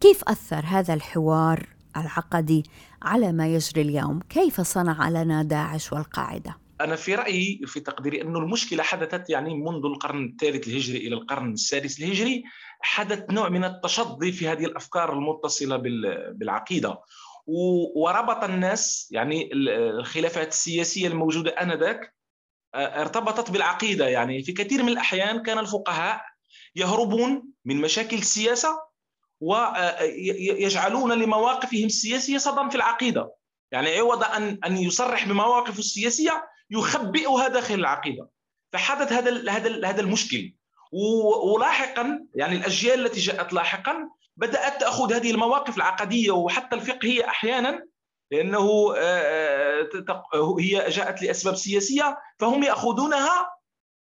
كيف 0.00 0.24
أثر 0.24 0.64
هذا 0.66 0.94
الحوار 0.94 1.66
العقدي 1.96 2.62
على 3.02 3.32
ما 3.32 3.46
يجري 3.48 3.82
اليوم؟ 3.82 4.20
كيف 4.28 4.60
صنع 4.60 5.08
لنا 5.08 5.42
داعش 5.42 5.92
والقاعدة؟ 5.92 6.56
أنا 6.80 6.96
في 6.96 7.14
رأيي 7.14 7.60
في 7.66 7.80
تقديري 7.80 8.22
انه 8.22 8.38
المشكلة 8.38 8.82
حدثت 8.82 9.30
يعني 9.30 9.54
منذ 9.54 9.84
القرن 9.84 10.24
الثالث 10.24 10.68
الهجري 10.68 10.98
إلى 10.98 11.14
القرن 11.14 11.52
السادس 11.52 12.00
الهجري 12.00 12.44
حدث 12.80 13.30
نوع 13.30 13.48
من 13.48 13.64
التشظي 13.64 14.32
في 14.32 14.48
هذه 14.48 14.64
الأفكار 14.64 15.12
المتصلة 15.12 15.76
بالعقيدة 16.32 16.98
وربط 17.46 18.44
الناس 18.44 19.08
يعني 19.10 19.50
الخلافات 19.52 20.48
السياسية 20.48 21.08
الموجودة 21.08 21.50
آنذاك 21.50 22.14
آه، 22.74 23.00
ارتبطت 23.00 23.50
بالعقيدة. 23.50 24.08
يعني 24.08 24.42
في 24.42 24.52
كثير 24.52 24.82
من 24.82 24.88
الأحيان 24.88 25.42
كان 25.42 25.58
الفقهاء 25.58 26.22
يهربون 26.76 27.44
من 27.64 27.80
مشاكل 27.80 28.16
السياسة 28.16 28.82
ويجعلون 29.40 31.12
لمواقفهم 31.12 31.86
السياسية 31.86 32.38
صدى 32.38 32.70
في 32.70 32.76
العقيدة. 32.76 33.34
يعني 33.72 33.98
عوض 33.98 34.24
أن 34.24 34.58
أن 34.64 34.76
يصرح 34.76 35.28
بمواقفه 35.28 35.78
السياسية 35.78 36.44
يخبئها 36.70 37.48
داخل 37.48 37.74
العقيدة. 37.74 38.28
فحدث 38.72 39.12
هذا 39.12 39.50
هذا 39.50 39.88
هذا 39.88 40.00
المشكل. 40.00 40.54
ولاحقا 41.44 42.26
يعني 42.34 42.56
الأجيال 42.56 43.06
التي 43.06 43.20
جاءت 43.20 43.52
لاحقا 43.52 44.08
بدأت 44.36 44.80
تأخذ 44.80 45.12
هذه 45.12 45.30
المواقف 45.30 45.76
العقدية 45.76 46.30
وحتى 46.30 46.76
الفقهيه 46.76 47.28
أحيانا 47.28 47.86
لأنه 48.30 48.94
آه، 48.96 49.88
آه، 50.34 50.56
هي 50.60 50.88
جاءت 50.88 51.22
لأسباب 51.22 51.54
سياسية 51.54 52.18
فهم 52.38 52.62
يأخذونها 52.62 53.52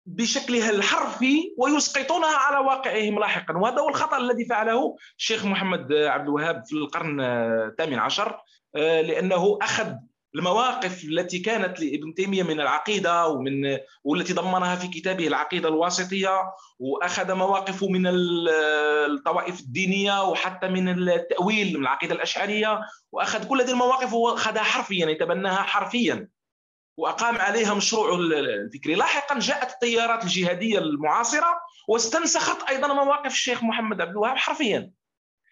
بشكلها 0.05 0.69
الحرفي 0.69 1.53
ويسقطونها 1.57 2.38
على 2.38 2.67
واقعهم 2.67 3.19
لاحقا. 3.19 3.57
وهذا 3.57 3.79
هو 3.79 3.89
الخطأ 3.89 4.17
الذي 4.17 4.45
فعله 4.45 4.95
الشيخ 5.17 5.45
محمد 5.45 5.93
عبد 5.93 6.27
الوهاب 6.27 6.63
في 6.65 6.74
القرن 6.74 7.21
الثامن 7.21 8.00
عشر 8.00 8.39
آه، 8.75 9.01
لأنه 9.01 9.57
أخذ 9.62 9.93
المواقف 10.36 11.03
التي 11.03 11.39
كانت 11.39 11.79
لابن 11.79 12.13
تيمية 12.13 12.43
من 12.43 12.62
العقيدة 12.62 13.27
ومن 13.27 13.77
والتي 14.03 14.34
ضمنها 14.34 14.75
في 14.75 14.88
كتابه 14.88 15.27
العقيدة 15.27 15.69
الواسطية 15.69 16.53
وأخذ 16.79 17.34
مواقفه 17.34 17.88
من 17.88 18.03
الطوائف 18.07 19.60
الدينية 19.60 20.24
وحتى 20.24 20.67
من 20.67 21.10
التأويل 21.10 21.74
من 21.77 21.81
العقيدة 21.81 22.15
الأشعرية 22.15 22.81
وأخذ 23.12 23.48
كل 23.48 23.62
هذه 23.62 23.72
المواقف 23.72 24.13
وأخذها 24.13 24.63
حرفيا 24.63 25.10
يتبناها 25.10 25.62
حرفيا. 25.62 26.27
وأقام 26.98 27.38
عليها 27.38 27.74
مشروعه 27.74 28.15
الفكري. 28.15 28.96
لاحقا 28.96 29.39
جاءت 29.39 29.74
التيارات 29.74 30.24
الجهادية 30.24 30.79
المعاصرة 30.79 31.62
واستنسخت 31.88 32.69
أيضا 32.69 32.88
مواقف 32.88 33.31
الشيخ 33.31 33.63
محمد 33.63 34.01
عبد 34.01 34.12
الوهاب 34.12 34.38
حرفيا. 34.38 34.91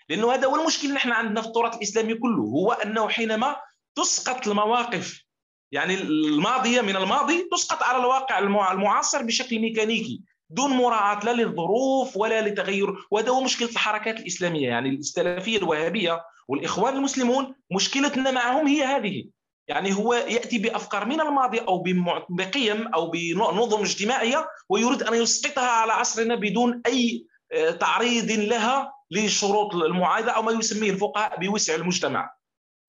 لأنه 0.09 0.33
هذا 0.33 0.47
هو 0.47 0.55
المشكل 0.55 0.93
نحن 0.93 1.11
عندنا 1.11 1.41
في 1.41 1.47
التراث 1.47 1.75
الإسلامي 1.75 2.13
كله 2.13 2.43
هو 2.43 2.71
أنه 2.71 3.09
حينما 3.09 3.55
تسقط 3.95 4.47
المواقف. 4.47 5.25
يعني 5.71 5.93
الماضية 5.93 6.81
من 6.81 6.95
الماضي 6.95 7.47
تسقط 7.51 7.83
على 7.83 7.97
الواقع 7.97 8.39
المعاصر 8.71 9.23
بشكل 9.23 9.59
ميكانيكي 9.59 10.21
دون 10.49 10.69
مراعاة 10.69 11.25
لا 11.25 11.33
للظروف 11.33 12.17
ولا 12.17 12.47
لتغير 12.47 12.95
وهذا 13.11 13.29
هو 13.29 13.43
مشكلة 13.43 13.69
الحركات 13.69 14.19
الإسلامية. 14.19 14.67
يعني 14.67 14.89
السلفيه 14.89 15.57
الوهابية 15.57 16.21
والإخوان 16.47 16.95
المسلمون 16.95 17.55
مشكلتنا 17.71 18.31
معهم 18.31 18.67
هي 18.67 18.83
هذه. 18.83 19.25
يعني 19.67 19.93
هو 19.93 20.13
يأتي 20.13 20.57
بأفكار 20.57 21.05
من 21.05 21.21
الماضي 21.21 21.59
أو 21.59 21.83
بقيم 22.29 22.87
أو 22.87 23.09
بنظم 23.09 23.81
اجتماعية 23.81 24.47
ويريد 24.69 25.03
أن 25.03 25.13
يسقطها 25.13 25.69
على 25.69 25.93
عصرنا 25.93 26.35
بدون 26.35 26.81
أي 26.85 27.25
آه، 27.51 27.71
تعريض 27.71 28.31
لها 28.31 28.93
لشروط 29.11 29.75
المعاهده 29.75 30.31
أو 30.31 30.41
ما 30.41 30.51
يسميه 30.51 30.91
الفقهاء 30.91 31.39
بوسع 31.39 31.75
المجتمع. 31.75 32.35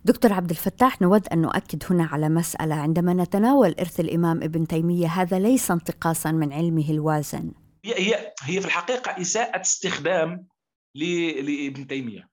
دكتور 0.06 0.32
عبد 0.32 0.50
الفتاح 0.50 1.02
نود 1.02 1.28
أن 1.28 1.42
نؤكد 1.42 1.82
هنا 1.90 2.04
على 2.04 2.28
مسألة. 2.28 2.74
عندما 2.74 3.14
نتناول 3.14 3.74
إرث 3.80 4.00
الإمام 4.00 4.42
ابن 4.42 4.66
تيمية 4.66 5.06
هذا 5.06 5.38
ليس 5.38 5.70
انتقاصا 5.70 6.32
من 6.32 6.52
علمه 6.52 6.90
الوازن. 6.90 7.52
هي 7.84 7.94
هي 7.94 8.32
هي 8.42 8.60
في 8.60 8.66
الحقيقة 8.66 9.20
إساءة 9.20 9.60
استخدام 9.60 10.46
لابن 10.94 11.86
تيمية. 11.86 12.28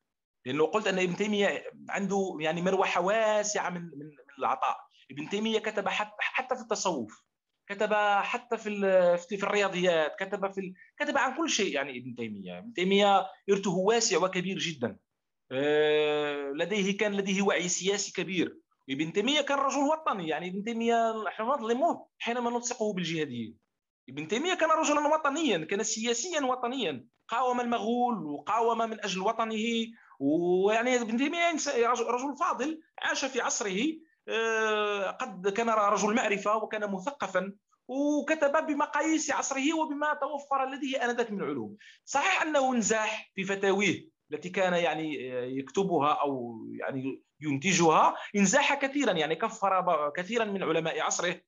لأنه 0.46 0.66
قلت 0.66 0.88
أن 0.88 1.00
ابن 1.00 1.16
تيمية 1.16 1.64
عنده 1.90 2.38
يعني 2.40 2.62
مروحة 2.62 3.02
واسعة 3.02 3.70
من 3.70 3.82
من 3.82 4.10
العطاء. 4.40 4.78
ابن 5.12 5.30
تيمية 5.30 5.60
كتب 5.60 5.88
حتى 5.88 6.16
حتى 6.20 6.56
في 6.56 6.62
التصوف 6.62 7.24
كتب 7.70 7.94
حتى 8.22 8.58
في 8.58 9.18
في 9.18 9.44
الرياضيات 9.44 10.12
كتب 10.20 10.52
في 10.52 10.74
كتب 11.00 11.18
عن 11.18 11.38
كل 11.38 11.50
شيء 11.50 11.76
يعني 11.76 11.98
ابن 11.98 12.16
تيمية. 12.16 12.58
ابن 12.58 12.74
تيمية 12.74 13.26
إرثه 13.50 13.76
واسع 13.76 14.18
وكبير 14.18 14.58
جدا. 14.58 14.98
لديه 16.54 16.98
كان 16.98 17.14
لديه 17.14 17.42
وعي 17.42 17.70
سياسي 17.70 18.14
كبير. 18.14 18.60
ابن 18.90 19.14
تيمية 19.14 19.42
كان 19.42 19.58
رجل 19.58 19.80
وطني 19.80 20.28
يعني 20.28 20.48
ابن 20.50 20.64
تيمية 20.64 21.28
إحنا 21.28 21.46
نظلموه 21.46 22.08
حينما 22.20 22.50
نلصقه 22.50 22.94
بالجهاديين 22.94 23.58
ابن 24.10 24.28
تيمية 24.28 24.54
كان 24.54 24.70
رجلا 24.70 25.08
وطنيا 25.08 25.58
كان 25.58 25.84
سياسيا 25.84 26.42
وطنيا. 26.42 27.06
قاوم 27.28 27.62
المغول 27.62 28.26
وقاوم 28.26 28.78
من 28.78 29.04
أجل 29.04 29.22
وطنه. 29.22 29.64
ويعني 30.20 31.02
ابن 31.02 31.18
تيمية 31.18 31.52
رجل 31.88 32.38
فاضل 32.40 32.82
عاش 33.00 33.26
في 33.26 33.42
عصره. 33.42 33.82
آه، 34.28 35.12
قد 35.12 35.50
كان 35.50 35.70
رجل 35.70 36.16
معرفة 36.16 36.58
وكان 36.58 36.92
مثقفا. 36.92 37.54
وكتب 37.88 38.66
بمقاييس 38.66 39.32
عصره 39.32 39.74
وبما 39.74 40.14
توفر 40.14 40.70
لديه 40.70 41.06
آنذاك 41.06 41.32
من 41.32 41.42
علوم. 41.44 41.78
صحيح 42.06 42.42
أنه 42.42 42.76
نزاح 42.76 43.32
في 43.36 43.44
فتاويه. 43.44 44.13
التي 44.34 44.50
كان 44.50 44.74
يعني 44.74 45.14
يكتبها 45.58 46.14
أو 46.14 46.58
يعني 46.80 47.24
ينتجها 47.42 48.16
إنزاح 48.36 48.74
كثيرا 48.74 49.12
يعني 49.12 49.36
كفر 49.36 50.12
كثيرا 50.16 50.46
من 50.46 50.64
علماء 50.64 51.02
عصره 51.02 51.42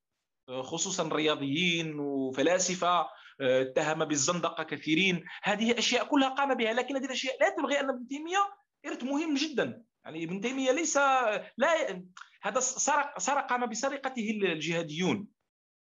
خصوصا 0.62 1.10
رياضيين 1.14 2.00
وفلاسفة 2.00 3.08
اتهم 3.42 4.06
بالزندقة 4.06 4.64
كثيرين. 4.64 5.24
هذه 5.44 5.80
أشياء 5.80 6.06
كلها 6.06 6.30
قام 6.30 6.54
بها 6.54 6.74
لكن 6.74 6.96
هذه 6.96 7.06
الأشياء 7.06 7.38
لا 7.42 7.50
تلغي 7.50 7.80
أن 7.80 7.90
ابن 7.90 8.08
تيمية 8.08 8.38
ارث 8.86 9.04
مهم 9.04 9.34
جدا. 9.34 9.84
يعني 10.06 10.24
ابن 10.24 10.42
تيمية 10.42 10.72
ليس 10.72 10.98
لا 11.58 12.04
هذا 12.42 12.60
سرق 12.60 13.20
سرق 13.20 13.50
قام 13.50 13.66
بسرقته 13.66 14.30
الجهاديون. 14.30 15.28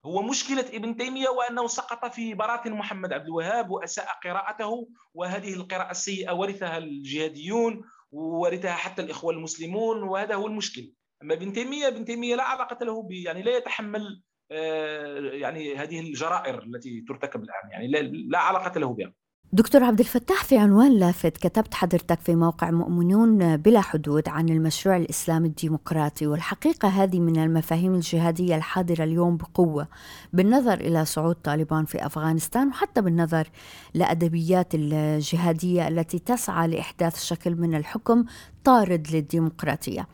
هو 0.07 0.23
مشكلة 0.23 0.61
ابن 0.61 0.97
تيمية 0.97 1.29
وأنه 1.29 1.67
سقط 1.67 2.13
في 2.13 2.35
براثن 2.35 2.73
محمد 2.73 3.13
عبد 3.13 3.27
الوهاب 3.27 3.71
وأساء 3.71 4.07
قراءته 4.25 4.89
وهذه 5.15 5.55
القراءة 5.55 5.91
السيئة 5.91 6.33
ورثها 6.33 6.79
الجهاديون 6.79 7.83
وورثها 8.13 8.73
حتى 8.73 9.03
الإخوة 9.03 9.33
المسلمون 9.33 10.03
وهذا 10.03 10.35
هو 10.35 10.47
المشكل. 10.47 10.93
أما 11.23 11.35
ابن 11.35 11.53
تيمية 11.53 11.89
ابن 11.89 12.05
تيمية 12.05 12.37
لا 12.37 12.43
علاقة 12.43 12.85
له 12.85 13.09
يعني 13.11 13.43
لا 13.43 13.57
يتحمل 13.57 14.23
آه، 14.51 15.19
يعني 15.19 15.77
هذه 15.77 16.01
الجرائر 16.01 16.63
التي 16.63 17.05
ترتكب 17.09 17.43
الآن 17.43 17.71
يعني 17.71 17.89
لا 18.29 18.39
علاقة 18.39 18.81
له 18.81 18.95
بها. 18.95 19.13
دكتور 19.53 19.85
عبد 19.85 19.99
الفتاح 19.99 20.45
في 20.45 20.59
عنوان 20.59 20.93
لافت 20.93 21.37
كتبت 21.37 21.75
حضرتك 21.75 22.21
في 22.21 22.35
موقع 22.35 22.71
مؤمنون 22.71 23.57
بلا 23.57 23.81
حدود 23.81 24.29
عن 24.29 24.49
المشروع 24.49 24.97
الإسلامي 24.97 25.49
الديمقراطي 25.49 26.27
والحقيقة 26.27 26.89
هذه 26.89 27.21
من 27.21 27.43
المفاهيم 27.43 27.95
الجهادية 27.95 28.57
الحاضرة 28.57 29.05
اليوم 29.05 29.37
بقوة 29.37 29.89
بالنظر 30.33 30.75
إلى 30.75 31.05
صعود 31.05 31.35
طالبان 31.35 31.85
في 31.85 32.07
أفغانستان 32.07 32.69
وحتى 32.69 33.01
بالنظر 33.01 33.49
لأدبيات 33.95 34.75
الجهادية 34.75 35.89
التي 35.89 36.19
تسعى 36.19 36.69
لإحداث 36.69 37.25
شكل 37.25 37.55
من 37.55 37.75
الحكم 37.75 38.25
طارد 38.65 39.09
للديمقراطية. 39.11 40.09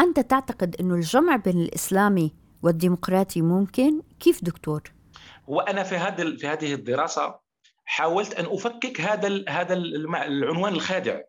أنت 0.00 0.20
تعتقد 0.20 0.76
انه 0.80 0.94
الجمع 0.94 1.36
بين 1.36 1.60
الإسلامي 1.60 2.32
والديمقراطي 2.62 3.42
ممكن؟ 3.42 4.00
كيف 4.20 4.44
دكتور؟ 4.44 4.82
وأنا 5.46 5.82
في 5.82 5.96
هذا 5.96 6.36
في 6.36 6.48
هذه 6.48 6.74
الدراسة 6.74 7.49
حاولت 7.90 8.34
أن 8.34 8.46
أفكك 8.46 9.00
هذا 9.00 9.44
هذا 9.48 9.74
العنوان 9.74 10.72
الخادع 10.72 11.20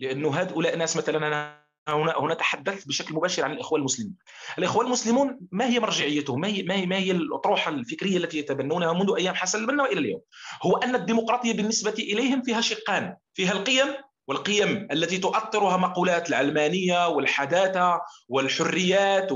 لأنه 0.00 0.34
هؤلاء 0.34 0.74
الناس 0.74 0.96
مثلا 0.96 1.26
أنا 1.26 1.62
هنا 1.88 2.18
هنا 2.18 2.34
تحدثت 2.34 2.88
بشكل 2.88 3.14
مباشر 3.14 3.44
عن 3.44 3.52
الاخوان 3.52 3.80
المسلمين. 3.80 4.14
الاخوان 4.58 4.86
المسلمون 4.86 5.40
ما 5.52 5.66
هي 5.66 5.80
مرجعيتهم؟ 5.80 6.40
ما 6.40 6.48
هي 6.48 6.86
ما 6.86 6.96
هي, 6.96 7.10
الأطروحة 7.10 7.70
الفكرية 7.70 8.16
التي 8.16 8.38
يتبنونها 8.38 8.92
منذ 8.92 9.14
أيام 9.18 9.34
حسن 9.34 9.60
البنا 9.60 9.82
وإلى 9.82 10.00
اليوم؟ 10.00 10.20
هو 10.62 10.76
أن 10.76 10.94
الديمقراطية 10.94 11.52
بالنسبة 11.52 11.94
إليهم 11.98 12.42
فيها 12.42 12.60
شقان، 12.60 13.16
فيها 13.34 13.52
القيم 13.52 13.86
والقيم 14.28 14.88
التي 14.92 15.18
تؤطرها 15.18 15.76
مقولات 15.76 16.28
العلمانيه 16.28 17.08
والحداثة 17.08 18.00
والحريات 18.28 19.32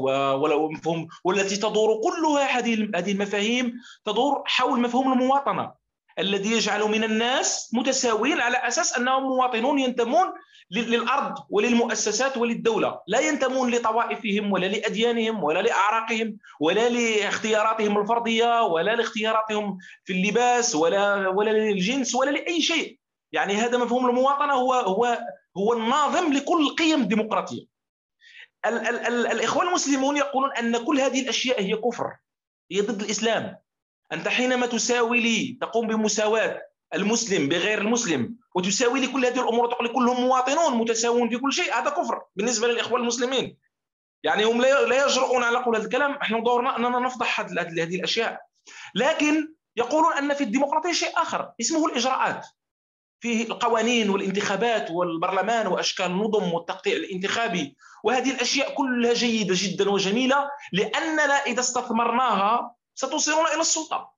والتي 1.25 1.57
تدور 1.57 2.01
كلها 2.03 2.59
هذه 2.59 2.91
هذه 2.95 3.13
المفاهيم 3.13 3.73
تدور 4.05 4.43
حول 4.47 4.81
مفهوم 4.81 5.13
المواطنة 5.13 5.86
الذي 6.19 6.53
يجعل 6.53 6.83
من 6.83 7.05
الناس 7.05 7.71
متساويين 7.75 8.41
على 8.41 8.57
أساس 8.57 8.99
أنهم 8.99 9.23
مواطنون 9.23 9.79
ينتمون 9.79 10.27
للأرض 10.71 11.35
وللمؤسسات 11.51 12.37
وللدولة، 12.37 13.01
لا 13.07 13.21
ينتمون 13.21 13.71
لطوائفهم 13.71 14.53
ولا 14.53 14.67
لأديانهم 14.67 15.45
ولا 15.45 15.63
لأعراقهم 15.63 16.39
ولا 16.61 16.89
لاختياراتهم 16.89 17.99
الفردية 17.99 18.63
ولا 18.63 18.97
لاختياراتهم 18.97 19.79
في 20.05 20.13
اللباس 20.13 20.75
ولا 20.75 21.29
ولا 21.29 21.51
للجنس 21.51 22.15
ولا 22.15 22.31
لأي 22.31 22.63
شيء. 22.63 22.99
يعني 23.33 23.55
هذا 23.55 23.79
مفهوم 23.79 24.07
المواطنة 24.07 24.53
هو 24.53 24.73
هو 24.73 25.19
هو 25.57 25.73
الناظم 25.73 26.33
لكل 26.33 26.67
القيم 26.67 27.01
الديمقراطيه. 27.01 27.67
ال 28.67 28.89
ال 28.89 29.07
ال 29.07 29.27
الاخوان 29.27 29.69
المسلمون 29.69 30.17
يقولون 30.17 30.53
أن 30.53 30.85
كل 30.85 31.01
هذه 31.01 31.21
الأشياء 31.21 31.63
هي 31.63 31.77
كفر 31.77 32.17
هي 32.73 32.81
ضد 32.81 33.03
الإسلام 33.03 33.57
أنت 34.13 34.29
حينما 34.29 34.67
تساوي 34.67 35.21
لي 35.21 35.59
تقوم 35.61 35.87
بمساواة 35.87 36.63
المسلم 36.95 37.49
بغير 37.49 37.79
المسلم 37.81 38.37
وتساوي 38.55 39.01
لي 39.01 39.07
كل 39.07 39.27
هذه 39.27 39.41
الأمور 39.41 39.65
وتقول 39.65 39.87
لي 39.87 39.93
كلهم 39.93 40.21
مواطنون 40.21 40.79
متساوون 40.79 41.29
في 41.29 41.39
كل 41.39 41.53
شيء 41.53 41.75
هذا 41.75 41.91
كفر 41.91 42.23
بالنسبة 42.37 42.69
للاخوان 42.69 43.01
المسلمين. 43.01 43.57
يعني 44.23 44.45
هم 44.45 44.63
لا 44.63 45.07
يجرؤون 45.07 45.43
على 45.43 45.59
قول 45.59 45.77
هذا 45.77 45.85
الكلام 45.85 46.13
إحنا 46.13 46.41
دورنا 46.41 46.77
أننا 46.77 46.99
نفضح 46.99 47.41
هذه 47.41 47.97
الأشياء. 47.97 48.41
لكن 48.95 49.53
يقولون 49.77 50.13
أن 50.13 50.35
في 50.35 50.45
الديمقراطية 50.45 50.93
شيء 50.93 51.13
آخر 51.17 51.53
اسمه 51.61 51.87
الإجراءات. 51.87 52.47
فيه 53.21 53.45
القوانين 53.45 54.11
والانتخابات 54.11 54.91
والبرلمان 54.91 55.67
وأشكال 55.67 56.07
النظم 56.07 56.53
والتقطيع 56.53 56.97
الانتخابي. 56.97 57.77
وهذه 58.05 58.31
الأشياء 58.31 58.75
كلها 58.75 59.13
جيدة 59.13 59.55
جدا 59.59 59.91
وجميلة 59.91 60.51
لأننا 60.73 61.35
إذا 61.35 61.61
استثمرناها 61.61 62.75
ستصيرون 62.97 63.47
إلى 63.47 63.61
السلطة. 63.61 64.17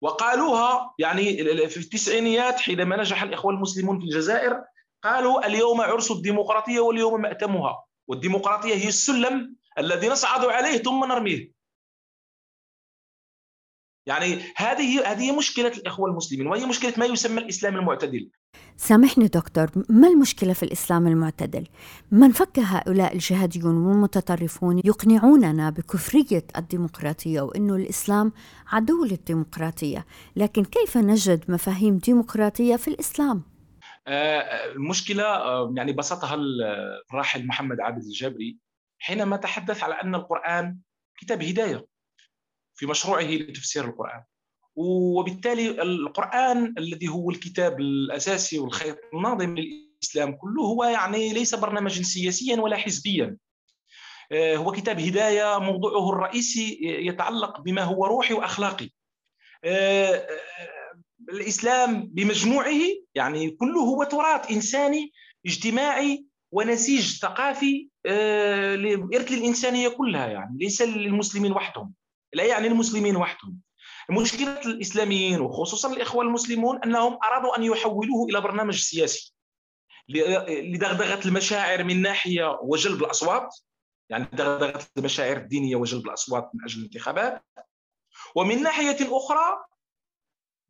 وقالوها 0.00 0.94
يعني 0.98 1.44
في 1.68 1.76
التسعينيات 1.76 2.60
حينما 2.60 2.96
نجح 2.96 3.22
الإخوان 3.22 3.54
المسلمون 3.54 3.98
في 3.98 4.04
الجزائر 4.04 4.64
قالوا 5.04 5.46
اليوم 5.46 5.80
عرس 5.80 6.10
الديمقراطية 6.10 6.80
واليوم 6.80 7.20
مأتمها. 7.20 7.84
والديمقراطية 8.08 8.74
هي 8.74 8.88
السلم 8.88 9.56
الذي 9.78 10.08
نصعد 10.08 10.44
عليه 10.44 10.78
ثم 10.78 11.04
نرميه. 11.04 11.52
يعني 14.06 14.38
هذه 14.56 15.12
هذه 15.12 15.36
مشكلة 15.36 15.68
الإخوة 15.68 16.10
المسلمين 16.10 16.46
وهي 16.46 16.66
مشكلة 16.66 16.92
ما 16.96 17.06
يسمى 17.06 17.40
الإسلام 17.40 17.76
المعتدل 17.76 18.30
سامحني 18.76 19.26
دكتور 19.26 19.70
ما 19.88 20.08
المشكلة 20.08 20.52
في 20.52 20.62
الإسلام 20.62 21.06
المعتدل؟ 21.06 21.66
من 22.10 22.32
فك 22.32 22.58
هؤلاء 22.58 23.14
الجهاديون 23.14 23.76
والمتطرفون 23.76 24.78
يقنعوننا 24.78 25.70
بكفرية 25.70 26.44
الديمقراطية 26.56 27.40
وأنه 27.40 27.76
الإسلام 27.76 28.32
عدو 28.66 29.04
للديمقراطية 29.04 30.06
لكن 30.36 30.64
كيف 30.64 30.96
نجد 30.96 31.50
مفاهيم 31.50 31.98
ديمقراطية 31.98 32.76
في 32.76 32.88
الإسلام؟ 32.88 33.42
آه، 34.06 34.72
المشكلة 34.72 35.24
آه، 35.24 35.72
يعني 35.76 35.92
بسطها 35.92 36.34
الراحل 37.10 37.46
محمد 37.46 37.80
عابد 37.80 38.02
الجابري 38.02 38.58
حينما 38.98 39.36
تحدث 39.36 39.82
على 39.82 39.94
أن 39.94 40.14
القرآن 40.14 40.78
كتاب 41.20 41.42
هداية 41.42 41.91
في 42.74 42.86
مشروعه 42.86 43.22
لتفسير 43.22 43.84
القرآن. 43.84 44.22
وبالتالي 44.76 45.82
القرآن 45.82 46.74
الذي 46.78 47.08
هو 47.08 47.30
الكتاب 47.30 47.80
الأساسي 47.80 48.58
والخيط 48.58 48.98
الناظم 49.14 49.54
للإسلام 49.54 50.32
كله 50.32 50.62
هو 50.62 50.84
يعني 50.84 51.32
ليس 51.32 51.54
برنامجا 51.54 52.02
سياسيا 52.02 52.60
ولا 52.60 52.76
حزبيا. 52.76 53.36
آه، 54.32 54.56
هو 54.56 54.72
كتاب 54.72 55.00
هداية 55.00 55.58
موضوعه 55.58 56.10
الرئيسي 56.10 56.78
يتعلق 56.82 57.60
بما 57.60 57.82
هو 57.82 58.06
روحي 58.06 58.34
وأخلاقي. 58.34 58.90
آه، 59.64 60.26
الإسلام 61.30 62.06
بمجموعه 62.06 62.80
يعني 63.14 63.50
كله 63.50 63.80
هو 63.80 64.04
تراث 64.04 64.50
إنساني 64.50 65.12
اجتماعي 65.46 66.24
ونسيج 66.52 67.18
ثقافي 67.18 67.88
آه، 68.06 68.74
لإرث 68.74 69.32
الإنسانية 69.32 69.88
كلها 69.88 70.26
يعني 70.26 70.58
ليس 70.58 70.82
للمسلمين 70.82 71.52
وحدهم. 71.52 71.92
لا 72.32 72.44
يعني 72.44 72.66
المسلمين 72.66 73.16
وحدهم. 73.16 73.60
مشكلة 74.10 74.60
الإسلاميين 74.60 75.40
وخصوصا 75.40 75.92
الإخوة 75.92 76.24
المسلمون 76.24 76.78
أنهم 76.84 77.18
أرادوا 77.24 77.56
أن 77.56 77.62
يحولوه 77.62 78.28
إلى 78.28 78.40
برنامج 78.40 78.78
سياسي 78.78 79.34
لدغدغة 80.08 81.28
المشاعر 81.28 81.84
من 81.84 82.02
ناحية 82.02 82.58
وجلب 82.62 83.02
الأصوات 83.02 83.56
يعني 84.10 84.28
دغدغة 84.32 84.86
المشاعر 84.98 85.36
الدينية 85.36 85.76
وجلب 85.76 86.06
الأصوات 86.06 86.50
من 86.54 86.64
أجل 86.64 86.78
الانتخابات 86.78 87.44
ومن 88.36 88.62
ناحية 88.62 88.96
أخرى 89.00 89.64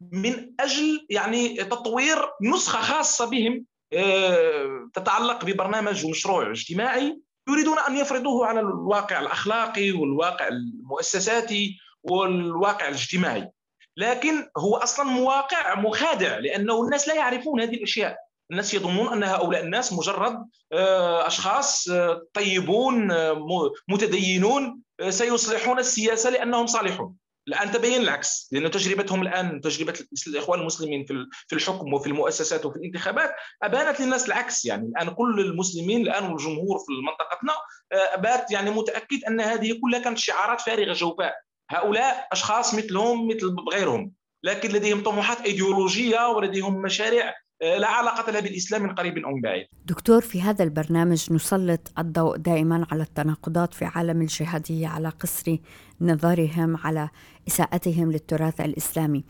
من 0.00 0.54
أجل 0.60 1.06
يعني 1.10 1.64
تطوير 1.64 2.18
نسخة 2.42 2.80
خاصة 2.80 3.30
بهم 3.30 3.66
آه، 3.92 4.90
تتعلق 4.94 5.44
ببرنامج 5.44 6.04
ومشروع 6.04 6.50
اجتماعي 6.50 7.20
يريدون 7.48 7.78
أن 7.78 7.96
يفرضوه 7.96 8.46
على 8.46 8.60
الواقع 8.60 9.20
الأخلاقي 9.20 9.92
والواقع 9.92 10.48
المؤسساتي 10.48 11.78
والواقع 12.02 12.88
الاجتماعي. 12.88 13.50
لكن 13.96 14.48
هو 14.58 14.76
أصلا 14.76 15.06
مواقع 15.06 15.74
مخادع 15.74 16.38
لأنه 16.38 16.82
الناس 16.82 17.08
لا 17.08 17.14
يعرفون 17.14 17.60
هذه 17.60 17.74
الأشياء. 17.74 18.16
الناس 18.50 18.74
يظنون 18.74 19.12
أن 19.12 19.24
هؤلاء 19.24 19.62
الناس 19.62 19.92
مجرد 19.92 20.48
آه، 20.72 21.26
أشخاص 21.26 21.88
آه، 21.88 22.22
طيبون 22.34 23.08
متدينون 23.88 24.80
سيصلحون 25.08 25.78
السياسة 25.78 26.30
لأنهم 26.30 26.66
صالحون. 26.66 27.14
الان 27.48 27.70
تبين 27.70 28.02
العكس 28.02 28.48
لأن 28.52 28.70
تجربتهم 28.70 29.22
الآن 29.22 29.60
تجربة 29.60 29.94
الإخوان 30.26 30.60
المسلمين 30.60 31.04
في 31.48 31.52
الحكم 31.52 31.94
وفي 31.94 32.06
المؤسسات 32.06 32.66
وفي 32.66 32.76
الانتخابات 32.76 33.30
أبانت 33.62 34.00
للناس 34.00 34.26
العكس. 34.26 34.64
يعني 34.64 34.88
الآن 34.88 35.10
كل 35.10 35.40
المسلمين 35.40 36.02
الآن 36.02 36.24
والجمهور 36.24 36.78
في 36.78 36.92
منطقتنا 37.06 37.52
آه، 37.92 38.16
بات 38.16 38.50
يعني 38.50 38.70
متأكد 38.70 39.24
أن 39.28 39.40
هذه 39.40 39.78
كلها 39.82 40.00
كانت 40.00 40.18
شعارات 40.18 40.60
فارغة 40.60 40.92
جوفاء. 40.92 41.34
هؤلاء 41.70 42.28
أشخاص 42.32 42.74
مثلهم 42.74 43.28
مثل 43.28 43.56
غيرهم. 43.72 44.12
لكن 44.44 44.68
لديهم 44.68 45.02
طموحات 45.02 45.40
إيديولوجية 45.40 46.28
ولديهم 46.28 46.82
مشاريع 46.82 47.34
لا 47.62 47.88
علاقة 47.88 48.32
لها 48.32 48.40
بالإسلام 48.40 48.82
من 48.82 48.94
قريب 48.94 49.18
أو 49.18 49.30
من 49.30 49.40
بعيد. 49.40 49.66
دكتور 49.86 50.20
في 50.20 50.42
هذا 50.42 50.64
البرنامج 50.64 51.32
نسلط 51.32 51.92
الضوء 51.98 52.36
دائما 52.36 52.86
على 52.92 53.02
التناقضات 53.02 53.74
في 53.74 53.84
عالم 53.84 54.22
الجهادية 54.22 54.88
على 54.88 55.08
قصر 55.08 55.56
نظرهم 56.00 56.76
على 56.76 57.08
إساءتهم 57.48 58.12
للتراث 58.12 58.60
الإسلامي. 58.60 59.24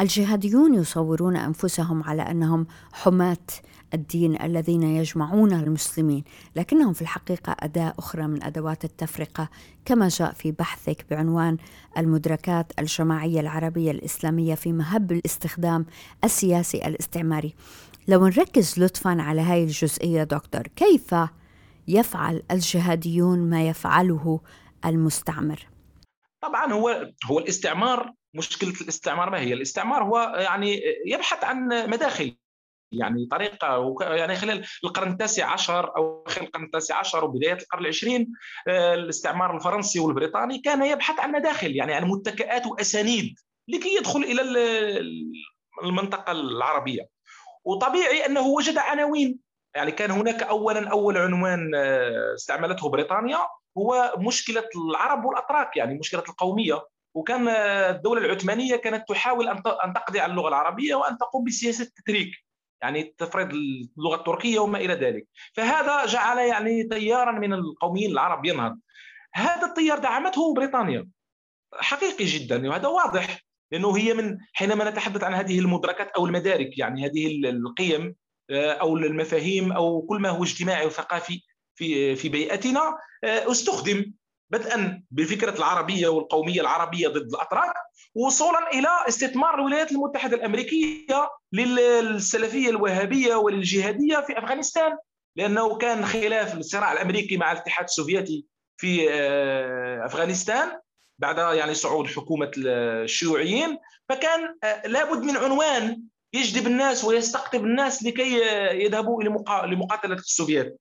الجهاديون 0.00 0.74
يصورون 0.74 1.36
أنفسهم 1.36 2.02
على 2.02 2.22
أنهم 2.22 2.66
حماة 2.92 3.46
الدين 3.94 4.42
الذين 4.42 4.82
يجمعون 4.82 5.52
المسلمين 5.52 6.24
لكنهم 6.56 6.92
في 6.92 7.02
الحقيقة 7.02 7.56
أداة 7.60 7.94
أخرى 7.98 8.26
من 8.26 8.42
أدوات 8.44 8.84
التفرقة 8.84 9.48
كما 9.84 10.08
جاء 10.08 10.32
في 10.32 10.52
بحثك 10.52 11.06
بعنوان 11.10 11.56
المدركات 11.98 12.72
الجماعية 12.78 13.40
العربية 13.40 13.90
الإسلامية 13.90 14.54
في 14.54 14.72
مهب 14.72 15.12
الاستخدام 15.12 15.86
السياسي 16.24 16.86
الاستعماري. 16.86 17.54
لو 18.08 18.26
نركز 18.26 18.80
لطفا 18.80 19.22
على 19.22 19.40
هاي 19.40 19.64
الجزئية 19.64 20.24
دكتور 20.24 20.62
كيف 20.76 21.14
يفعل 21.88 22.42
الجهاديون 22.50 23.50
ما 23.50 23.68
يفعله 23.68 24.40
المستعمر؟ 24.84 25.66
طبعا 26.40 26.72
هو 26.72 27.12
هو 27.26 27.38
الاستعمار 27.38 28.12
مشكلة 28.34 28.74
الاستعمار 28.80 29.30
ما 29.30 29.40
هي؟ 29.40 29.52
الاستعمار 29.52 30.04
هو 30.04 30.34
يعني 30.36 30.80
يبحث 31.06 31.44
عن 31.44 31.68
مداخل. 31.90 32.36
يعني 33.00 33.26
طريقة 33.26 33.96
يعني 34.00 34.36
خلال 34.36 34.64
القرن 34.84 35.12
التاسع 35.12 35.46
عشر 35.52 35.96
أو 35.96 36.24
خلال 36.28 36.46
القرن 36.46 36.64
التاسع 36.64 36.96
عشر 36.96 37.24
وبداية 37.24 37.52
القرن 37.52 37.82
العشرين 37.82 38.32
آه، 38.68 38.94
الاستعمار 38.94 39.56
الفرنسي 39.56 40.00
والبريطاني 40.00 40.58
كان 40.58 40.82
يبحث 40.82 41.20
عن 41.20 41.32
مداخل 41.32 41.76
يعني 41.76 41.94
عن 41.94 42.04
متكئات 42.04 42.66
وأسانيد 42.66 43.38
لكي 43.68 43.96
يدخل 43.96 44.20
إلى 44.20 44.42
المنطقة 45.84 46.32
العربية. 46.32 47.08
وطبيعي 47.64 48.26
أنه 48.26 48.46
وجد 48.46 48.78
عناوين. 48.78 49.38
يعني 49.74 49.92
كان 49.92 50.10
هناك 50.10 50.42
اولا 50.42 50.88
أول 50.88 51.18
عنوان 51.18 51.74
آه، 51.74 52.34
استعملته 52.34 52.88
بريطانيا 52.88 53.38
هو 53.78 54.14
مشكلة 54.18 54.68
العرب 54.76 55.24
والأتراك 55.24 55.76
يعني 55.76 55.98
مشكلة 55.98 56.24
القومية. 56.28 56.82
وكان 57.14 57.48
الدولة 57.48 58.24
العثمانية 58.26 58.76
كانت 58.76 59.08
تحاول 59.08 59.48
أن 59.84 59.92
تقضي 59.94 60.20
على 60.20 60.30
اللغة 60.30 60.48
العربية 60.48 60.94
وأن 60.94 61.18
تقوم 61.18 61.44
بسياسة 61.44 61.84
التتريك. 61.84 62.43
يعني 62.84 63.14
تفرض 63.18 63.52
اللغة 63.52 64.16
التركية 64.16 64.58
وما 64.58 64.78
إلى 64.78 64.94
ذلك. 64.94 65.26
فهذا 65.52 66.06
جعل 66.06 66.38
يعني 66.38 66.84
تيارا 66.84 67.32
من 67.32 67.52
القوميين 67.52 68.10
العرب 68.10 68.44
ينهض. 68.44 68.78
هذا 69.34 69.66
التيار 69.66 69.98
دعمته 69.98 70.54
بريطانيا. 70.54 71.08
حقيقي 71.74 72.24
جدا 72.24 72.68
وهذا 72.68 72.88
واضح 72.88 73.44
لأنه 73.72 73.96
هي 73.96 74.14
من 74.14 74.38
حينما 74.52 74.90
نتحدث 74.90 75.24
عن 75.24 75.34
هذه 75.34 75.58
المدركات 75.58 76.10
أو 76.10 76.26
المدارك 76.26 76.78
يعني 76.78 77.06
هذه 77.06 77.26
القيم 77.50 78.14
آه، 78.50 78.72
أو 78.72 78.96
المفاهيم 78.96 79.72
أو 79.72 80.02
كل 80.02 80.20
ما 80.20 80.28
هو 80.28 80.42
اجتماعي 80.42 80.86
وثقافي 80.86 81.42
في 81.74 82.16
في 82.16 82.28
بيئتنا 82.28 82.98
آه، 83.24 83.50
استخدم 83.50 84.12
بدءا 84.50 85.02
بفكرة 85.10 85.58
العربية 85.58 86.08
والقومية 86.08 86.60
العربية 86.60 87.08
ضد 87.08 87.34
الأتراك 87.34 87.74
وصولا 88.14 88.70
إلى 88.72 88.88
استثمار 89.08 89.54
الولايات 89.54 89.92
المتحدة 89.92 90.36
الأمريكية 90.36 91.30
للسلفية 91.52 92.70
الوهابية 92.70 93.34
وللجهاديه 93.34 94.16
في 94.16 94.38
أفغانستان 94.38 94.96
لأنه 95.36 95.76
كان 95.76 96.06
خلاف 96.06 96.54
الصراع 96.54 96.92
الأمريكي 96.92 97.36
مع 97.36 97.52
الاتحاد 97.52 97.84
السوفيتي 97.84 98.44
في 98.76 99.06
آه، 99.10 100.06
أفغانستان 100.06 100.80
بعد 101.18 101.56
يعني 101.56 101.74
صعود 101.74 102.06
حكومة 102.06 102.50
الشيوعيين. 102.56 103.78
فكان 104.08 104.56
آه، 104.64 104.86
لابد 104.86 105.22
من 105.22 105.36
عنوان 105.36 106.02
يجذب 106.32 106.66
الناس 106.66 107.04
ويستقطب 107.04 107.64
الناس 107.64 108.02
لكي 108.02 108.40
يذهبوا 108.84 109.22
إلى 109.22 109.28
لمقاتلة 109.64 110.14
السوفيات 110.14 110.78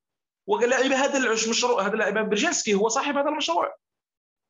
ولعب 0.48 0.92
هذا 0.92 1.18
المشروع 1.18 1.88
هذا 1.88 1.96
لاعب 1.96 2.30
برجينسكي 2.30 2.74
هو 2.74 2.88
صاحب 2.88 3.18
هذا 3.18 3.30
المشروع. 3.30 3.76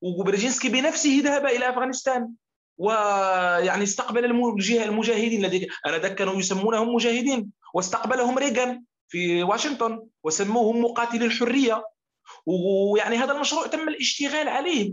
وبرجينسكي 0.01 0.69
بنفسه 0.69 1.21
ذهب 1.23 1.45
إلى 1.45 1.69
أفغانستان. 1.69 2.29
ويعني 2.77 3.83
استقبل 3.83 4.25
المجاهدين 4.25 5.45
الذين 5.45 5.67
آنذاك 5.87 6.15
كانوا 6.15 6.39
يسمونهم 6.39 6.95
مجاهدين. 6.95 7.51
واستقبلهم 7.73 8.37
ريغان 8.37 8.83
في 9.07 9.43
واشنطن 9.43 10.07
وسموهم 10.23 10.81
مقاتلي 10.81 11.25
الحرية. 11.25 11.85
ويعني 12.45 13.15
هذا 13.15 13.31
المشروع 13.31 13.67
تم 13.67 13.89
الاشتغال 13.89 14.47
عليه 14.49 14.91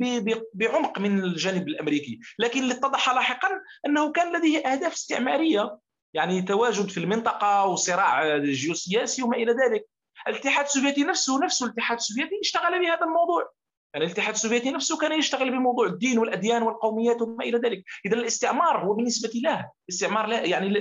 بعمق 0.55 0.99
من 0.99 1.25
الجانب 1.25 1.69
الأمريكي. 1.69 2.21
لكن 2.39 2.63
اللي 2.63 2.75
اتضح 2.75 3.11
لاحقا 3.11 3.49
أنه 3.87 4.13
كان 4.13 4.37
لديه 4.37 4.59
أهداف 4.59 4.93
استعمارية 4.93 5.79
يعني 6.15 6.43
تواجد 6.43 6.89
في 6.89 6.99
المنطقة 6.99 7.67
وصراع 7.67 8.39
جيوسياسي 8.39 9.23
وما 9.23 9.37
إلى 9.37 9.53
ذلك. 9.53 9.87
الاتحاد 10.29 10.65
السوفيتي 10.65 11.05
نفسه 11.05 11.45
نفسه 11.45 11.67
الاتحاد 11.67 11.97
السوفيتي 11.97 12.41
اشتغل 12.43 12.81
بهذا 12.81 13.05
الموضوع. 13.05 13.51
يعني 13.95 14.07
الاتحاد 14.07 14.35
السوفيتي 14.35 14.71
نفسه 14.71 14.99
كان 14.99 15.19
يشتغل 15.19 15.51
بموضوع 15.51 15.87
الدين 15.87 16.19
والأديان 16.19 16.63
والقوميات 16.63 17.23
وما 17.23 17.45
إلى 17.45 17.59
ذلك. 17.59 17.85
إذا 18.07 18.17
الاستعمار 18.17 18.85
هو 18.85 18.95
بالنسبة 18.95 19.31
له. 19.35 19.71
استعمار 19.89 20.27
لا 20.27 20.45
يعني 20.45 20.69
لا 20.69 20.79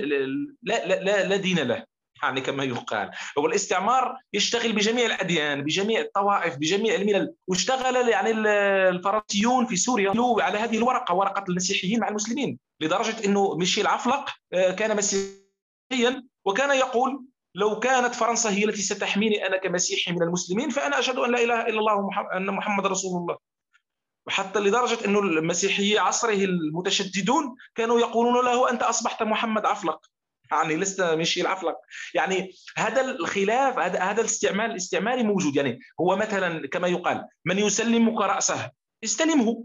لا 0.62 0.86
لا, 0.86 1.28
لا, 1.28 1.36
دين 1.36 1.58
له. 1.58 1.84
يعني 2.22 2.40
كما 2.40 2.64
يقال. 2.64 3.10
هو 3.38 3.46
الاستعمار 3.46 4.18
يشتغل 4.32 4.72
بجميع 4.72 5.06
الأديان 5.06 5.62
بجميع 5.62 6.00
الطوائف 6.00 6.56
بجميع 6.56 6.94
الملل. 6.94 7.34
واشتغل 7.48 8.08
يعني 8.08 8.30
الفرنسيون 8.88 9.66
في 9.66 9.76
سوريا 9.76 10.12
على 10.42 10.58
هذه 10.58 10.76
الورقة 10.76 11.14
ورقة 11.14 11.44
المسيحيين 11.48 12.00
مع 12.00 12.08
المسلمين 12.08 12.58
لدرجة 12.80 13.24
إنه 13.24 13.56
ميشيل 13.56 13.86
عفلق 13.86 14.30
آه، 14.52 14.70
كان 14.70 14.96
مسيحيا 14.96 16.22
وكان 16.44 16.78
يقول 16.78 17.24
لو 17.54 17.78
كانت 17.78 18.14
فرنسا 18.14 18.50
هي 18.50 18.64
التي 18.64 18.82
ستحميني 18.82 19.46
أنا 19.46 19.56
كمسيحي 19.56 20.12
من 20.12 20.22
المسلمين 20.22 20.70
فأنا 20.70 20.98
أشهد 20.98 21.18
أن 21.18 21.30
لا 21.30 21.44
إله 21.44 21.60
إلا 21.60 21.78
الله 21.78 21.94
وان 21.94 22.46
محمد 22.46 22.86
رسول 22.86 23.20
الله. 23.20 23.36
وحتى 24.26 24.60
لدرجة 24.60 25.04
أنه 25.04 25.18
المسيحيي 25.18 25.98
عصره 25.98 26.44
المتشددون 26.44 27.54
كانوا 27.74 28.00
يقولون 28.00 28.44
له 28.44 28.70
أنت 28.70 28.82
أصبحت 28.82 29.22
محمد 29.22 29.66
عفلق 29.66 30.06
يعني 30.52 30.76
لست 30.76 31.00
مشي 31.00 31.40
العفلق 31.40 31.76
يعني 32.14 32.52
هذا 32.76 33.00
الخلاف 33.00 33.78
هذا 33.78 34.00
هذا 34.00 34.20
الاستعمال 34.20 34.70
الاستعماري 34.70 35.22
موجود. 35.22 35.56
يعني 35.56 35.80
هو 36.00 36.16
مثلا 36.16 36.68
كما 36.68 36.88
يقال 36.88 37.26
من 37.44 37.58
يسلمك 37.58 38.20
رأسه 38.20 38.70
استلمه. 39.04 39.64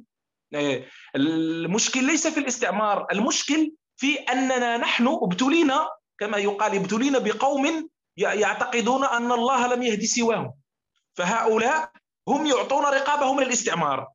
إيه، 0.54 0.90
المشكل 1.16 2.04
ليس 2.04 2.28
في 2.28 2.40
الاستعمار 2.40 3.08
المشكل 3.12 3.72
في 3.98 4.16
أننا 4.16 4.78
نحن 4.78 5.08
ابتلينا 5.08 5.90
كما 6.18 6.38
يقال 6.38 6.76
ابتلينا 6.76 7.20
بقوم 7.20 7.90
يعتقدون 8.18 9.04
أن 9.04 9.32
الله 9.32 9.76
لم 9.76 9.84
يهدي 9.84 10.08
سواهم. 10.08 10.54
فهؤلاء 11.14 11.92
هم 12.28 12.46
يعطون 12.46 12.84
رقابهم 12.86 13.42
للاستعمار 13.42 14.08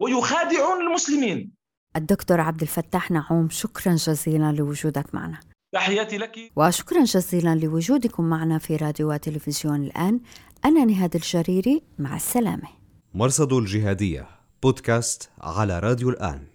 ويخادعون 0.00 0.80
المسلمين. 0.86 1.52
الدكتور 1.96 2.40
عبد 2.40 2.62
الفتاح 2.62 3.10
نعوم 3.10 3.48
شكرا 3.50 3.94
جزيلا 3.94 4.52
لوجودك 4.52 5.14
معنا. 5.14 5.40
تحياتي 5.74 6.18
لك. 6.18 6.52
وشكرا 6.56 7.04
جزيلا 7.04 7.54
لوجودكم 7.54 8.24
معنا 8.24 8.58
في 8.58 8.76
راديو 8.76 9.12
وتلفزيون 9.12 9.84
الآن. 9.84 10.20
أنا 10.64 10.84
نهاد 10.84 11.14
الجريري 11.14 11.82
مع 11.98 12.16
السلامة. 12.16 12.68
مرصد 13.14 13.52
الجهادية 13.52 14.28
بودكاست 14.62 15.30
على 15.40 15.78
راديو 15.78 16.10
الآن. 16.10 16.46